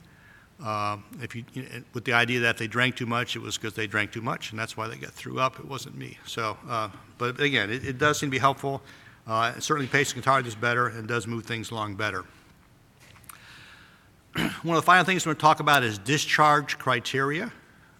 Uh, 0.63 0.97
if 1.21 1.37
you, 1.37 1.45
you 1.53 1.63
know, 1.63 1.69
with 1.93 2.05
the 2.05 2.13
idea 2.15 2.41
that 2.41 2.51
if 2.51 2.59
they 2.59 2.67
drank 2.67 2.97
too 2.97 3.07
much, 3.07 3.37
it 3.37 3.41
was 3.41 3.59
because 3.59 3.75
they 3.75 3.87
drank 3.87 4.13
too 4.13 4.23
much, 4.23 4.51
and 4.51 4.59
that's 4.59 4.77
why 4.77 4.89
they 4.89 4.97
got 4.97 5.11
threw 5.11 5.39
up. 5.39 5.59
It 5.59 5.67
wasn't 5.67 5.97
me. 5.97 6.19
So, 6.27 6.57
uh, 6.69 6.89
but 7.19 7.39
again, 7.41 7.71
it, 7.71 7.85
it 7.87 7.99
does 7.99 8.19
seem 8.19 8.31
to 8.31 8.33
be 8.33 8.39
helpful. 8.39 8.83
Uh, 9.27 9.53
and 9.55 9.63
certainly, 9.63 9.87
patients 9.87 10.15
can 10.15 10.23
tolerate 10.23 10.45
this 10.45 10.55
better 10.55 10.87
and 10.89 11.07
does 11.07 11.27
move 11.27 11.45
things 11.45 11.71
along 11.71 11.97
better. 11.97 12.25
One 14.63 14.77
of 14.77 14.83
the 14.83 14.87
final 14.87 15.05
things 15.05 15.27
we're 15.27 15.31
going 15.31 15.37
to 15.37 15.43
talk 15.43 15.61
about 15.61 15.83
is 15.83 15.99
discharge 15.99 16.79
criteria. 16.79 17.53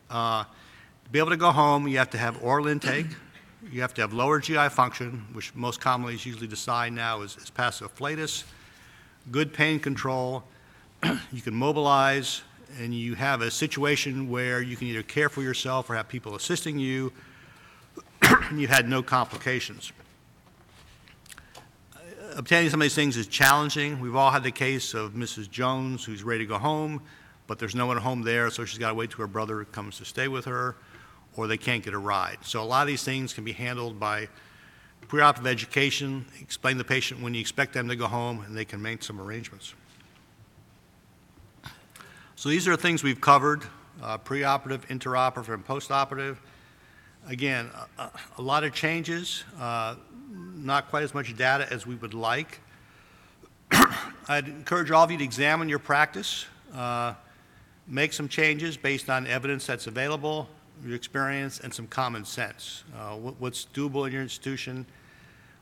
Uh, 0.09 0.45
to 0.45 1.11
be 1.11 1.19
able 1.19 1.31
to 1.31 1.37
go 1.37 1.51
home, 1.51 1.87
you 1.89 1.99
have 1.99 2.11
to 2.11 2.19
have 2.19 2.43
oral 2.43 2.69
intake. 2.69 3.07
You 3.71 3.81
have 3.81 3.95
to 3.95 4.01
have 4.01 4.13
lower 4.13 4.39
GI 4.39 4.69
function, 4.69 5.27
which 5.33 5.55
most 5.55 5.81
commonly 5.81 6.15
is 6.15 6.25
usually 6.25 6.47
decided 6.47 6.95
now 6.95 7.23
as, 7.23 7.37
as 7.37 7.51
passive 7.51 7.91
flatus, 7.91 8.45
good 9.31 9.53
pain 9.53 9.81
control. 9.81 10.45
you 11.33 11.43
can 11.43 11.55
mobilize, 11.55 12.43
and 12.81 12.95
you 12.95 13.15
have 13.15 13.41
a 13.41 13.51
situation 13.51 14.29
where 14.29 14.61
you 14.61 14.77
can 14.77 14.89
either 14.89 15.03
care 15.03 15.29
for 15.29 15.43
yourself 15.43 15.89
or 15.89 15.95
have 15.95 16.09
people 16.09 16.35
assisting 16.35 16.79
you, 16.79 17.13
and 18.23 18.61
you've 18.61 18.71
had 18.71 18.89
no 18.89 19.03
complications 19.03 19.93
uh, 21.95 21.99
obtaining 22.37 22.71
some 22.71 22.81
of 22.81 22.85
these 22.85 22.95
things 22.95 23.17
is 23.17 23.27
challenging. 23.27 24.01
We've 24.01 24.17
all 24.17 24.31
had 24.31 24.43
the 24.43 24.51
case 24.51 24.95
of 24.95 25.13
Mrs. 25.13 25.51
Jones 25.51 26.05
who's 26.05 26.23
ready 26.23 26.45
to 26.45 26.49
go 26.49 26.59
home, 26.59 27.03
but 27.47 27.59
there's 27.59 27.75
no 27.75 27.87
one 27.87 27.97
home 27.97 28.23
there, 28.23 28.51
so 28.51 28.65
she's 28.65 28.79
got 28.79 28.89
to 28.89 28.95
wait 28.95 29.11
till 29.11 29.21
her 29.21 29.27
brother 29.27 29.65
comes 29.65 29.99
to 29.99 30.05
stay 30.05 30.29
with 30.29 30.45
her, 30.47 30.77
or 31.37 31.47
they 31.47 31.57
can't 31.57 31.85
get 31.85 31.95
a 31.95 31.99
ride. 31.99 32.39
So 32.43 32.63
a 32.63 32.65
lot 32.65 32.83
of 32.83 32.89
these 32.89 33.05
things 33.05 33.33
can 33.33 33.45
be 33.45 33.53
handled 33.53 34.01
by 34.01 34.29
preoperative 35.09 35.47
education, 35.47 36.27
explain 36.41 36.79
the 36.79 36.85
patient 36.85 37.23
when 37.23 37.35
you 37.35 37.41
expect 37.41 37.73
them 37.73 37.89
to 37.89 37.97
go 37.97 38.07
home, 38.07 38.43
and 38.47 38.57
they 38.57 38.65
can 38.65 38.83
make 38.83 39.03
some 39.03 39.21
arrangements. 39.21 39.75
So 42.39 42.51
these 42.51 42.69
are 42.69 42.77
things 42.77 43.03
we've 43.03 43.21
covered, 43.21 43.63
uh, 44.03 44.19
preoperative, 44.19 44.87
intraoperative, 44.89 45.55
and 45.55 45.67
postoperative. 45.67 46.37
Again, 47.27 47.71
a, 47.99 48.11
a 48.37 48.43
lot 48.43 48.63
of 48.63 48.75
changes, 48.75 49.43
uh, 49.59 49.95
not 50.55 50.91
quite 50.91 51.03
as 51.03 51.15
much 51.15 51.35
data 51.35 51.67
as 51.73 51.87
we 51.87 51.95
would 51.95 52.13
like. 52.13 52.61
I'd 54.29 54.49
encourage 54.49 54.91
all 54.91 55.03
of 55.03 55.11
you 55.11 55.17
to 55.17 55.25
examine 55.25 55.71
your 55.71 55.79
practice, 55.79 56.45
uh, 56.75 57.15
make 57.89 58.13
some 58.13 58.29
changes 58.29 58.77
based 58.77 59.09
on 59.09 59.27
evidence 59.27 59.67
that's 59.67 59.87
available, 59.87 60.47
your 60.85 60.95
experience, 60.95 61.61
and 61.61 61.73
some 61.73 61.87
common 61.87 62.27
sense. 62.27 62.85
Uh, 62.95 63.17
what, 63.17 63.41
what's 63.41 63.67
doable 63.73 64.07
in 64.07 64.13
your 64.13 64.23
institution? 64.23 64.85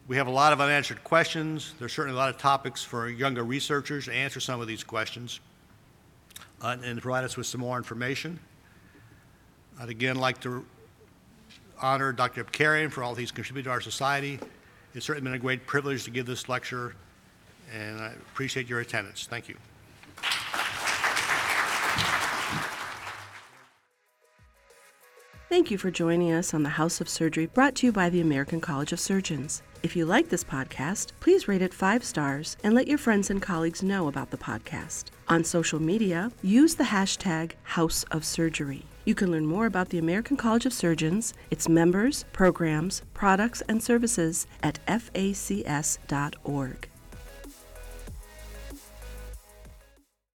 We 0.08 0.16
have 0.16 0.26
a 0.26 0.32
lot 0.32 0.52
of 0.52 0.60
unanswered 0.60 1.04
questions. 1.04 1.72
There's 1.78 1.92
certainly 1.92 2.16
a 2.16 2.20
lot 2.20 2.30
of 2.30 2.38
topics 2.38 2.82
for 2.82 3.08
younger 3.08 3.44
researchers 3.44 4.06
to 4.06 4.12
answer 4.12 4.40
some 4.40 4.60
of 4.60 4.66
these 4.66 4.82
questions 4.82 5.38
uh, 6.64 6.76
and 6.82 7.00
provide 7.00 7.24
us 7.24 7.36
with 7.36 7.46
some 7.46 7.60
more 7.60 7.76
information. 7.76 8.38
I'd 9.78 9.90
again 9.90 10.16
like 10.16 10.40
to 10.40 10.64
honor 11.80 12.12
Dr. 12.12 12.42
Abcarian 12.42 12.90
for 12.90 13.02
all 13.02 13.14
he's 13.14 13.30
contributed 13.30 13.66
to 13.66 13.70
our 13.70 13.82
society. 13.82 14.40
It's 14.94 15.04
certainly 15.04 15.28
been 15.28 15.36
a 15.36 15.42
great 15.42 15.66
privilege 15.66 16.04
to 16.04 16.10
give 16.10 16.24
this 16.24 16.48
lecture, 16.48 16.96
and 17.72 18.00
I 18.00 18.12
appreciate 18.32 18.68
your 18.68 18.80
attendance. 18.80 19.26
Thank 19.26 19.48
you. 19.48 19.56
Thank 25.50 25.70
you 25.70 25.76
for 25.78 25.90
joining 25.90 26.32
us 26.32 26.54
on 26.54 26.62
the 26.62 26.70
House 26.70 27.00
of 27.00 27.08
Surgery 27.08 27.46
brought 27.46 27.74
to 27.76 27.86
you 27.86 27.92
by 27.92 28.08
the 28.08 28.20
American 28.20 28.60
College 28.60 28.92
of 28.92 28.98
Surgeons. 28.98 29.62
If 29.82 29.94
you 29.94 30.06
like 30.06 30.30
this 30.30 30.42
podcast, 30.42 31.12
please 31.20 31.46
rate 31.46 31.62
it 31.62 31.74
five 31.74 32.02
stars 32.02 32.56
and 32.64 32.74
let 32.74 32.88
your 32.88 32.98
friends 32.98 33.28
and 33.28 33.42
colleagues 33.42 33.82
know 33.82 34.08
about 34.08 34.30
the 34.30 34.38
podcast. 34.38 35.10
On 35.28 35.42
social 35.42 35.80
media, 35.80 36.30
use 36.42 36.74
the 36.74 36.84
hashtag 36.84 37.52
House 37.62 38.04
of 38.10 38.24
Surgery. 38.24 38.84
You 39.06 39.14
can 39.14 39.30
learn 39.30 39.46
more 39.46 39.66
about 39.66 39.88
the 39.88 39.98
American 39.98 40.36
College 40.36 40.66
of 40.66 40.72
Surgeons, 40.72 41.32
its 41.50 41.68
members, 41.68 42.24
programs, 42.32 43.02
products, 43.14 43.62
and 43.68 43.82
services 43.82 44.46
at 44.62 44.78
facs.org. 44.86 45.98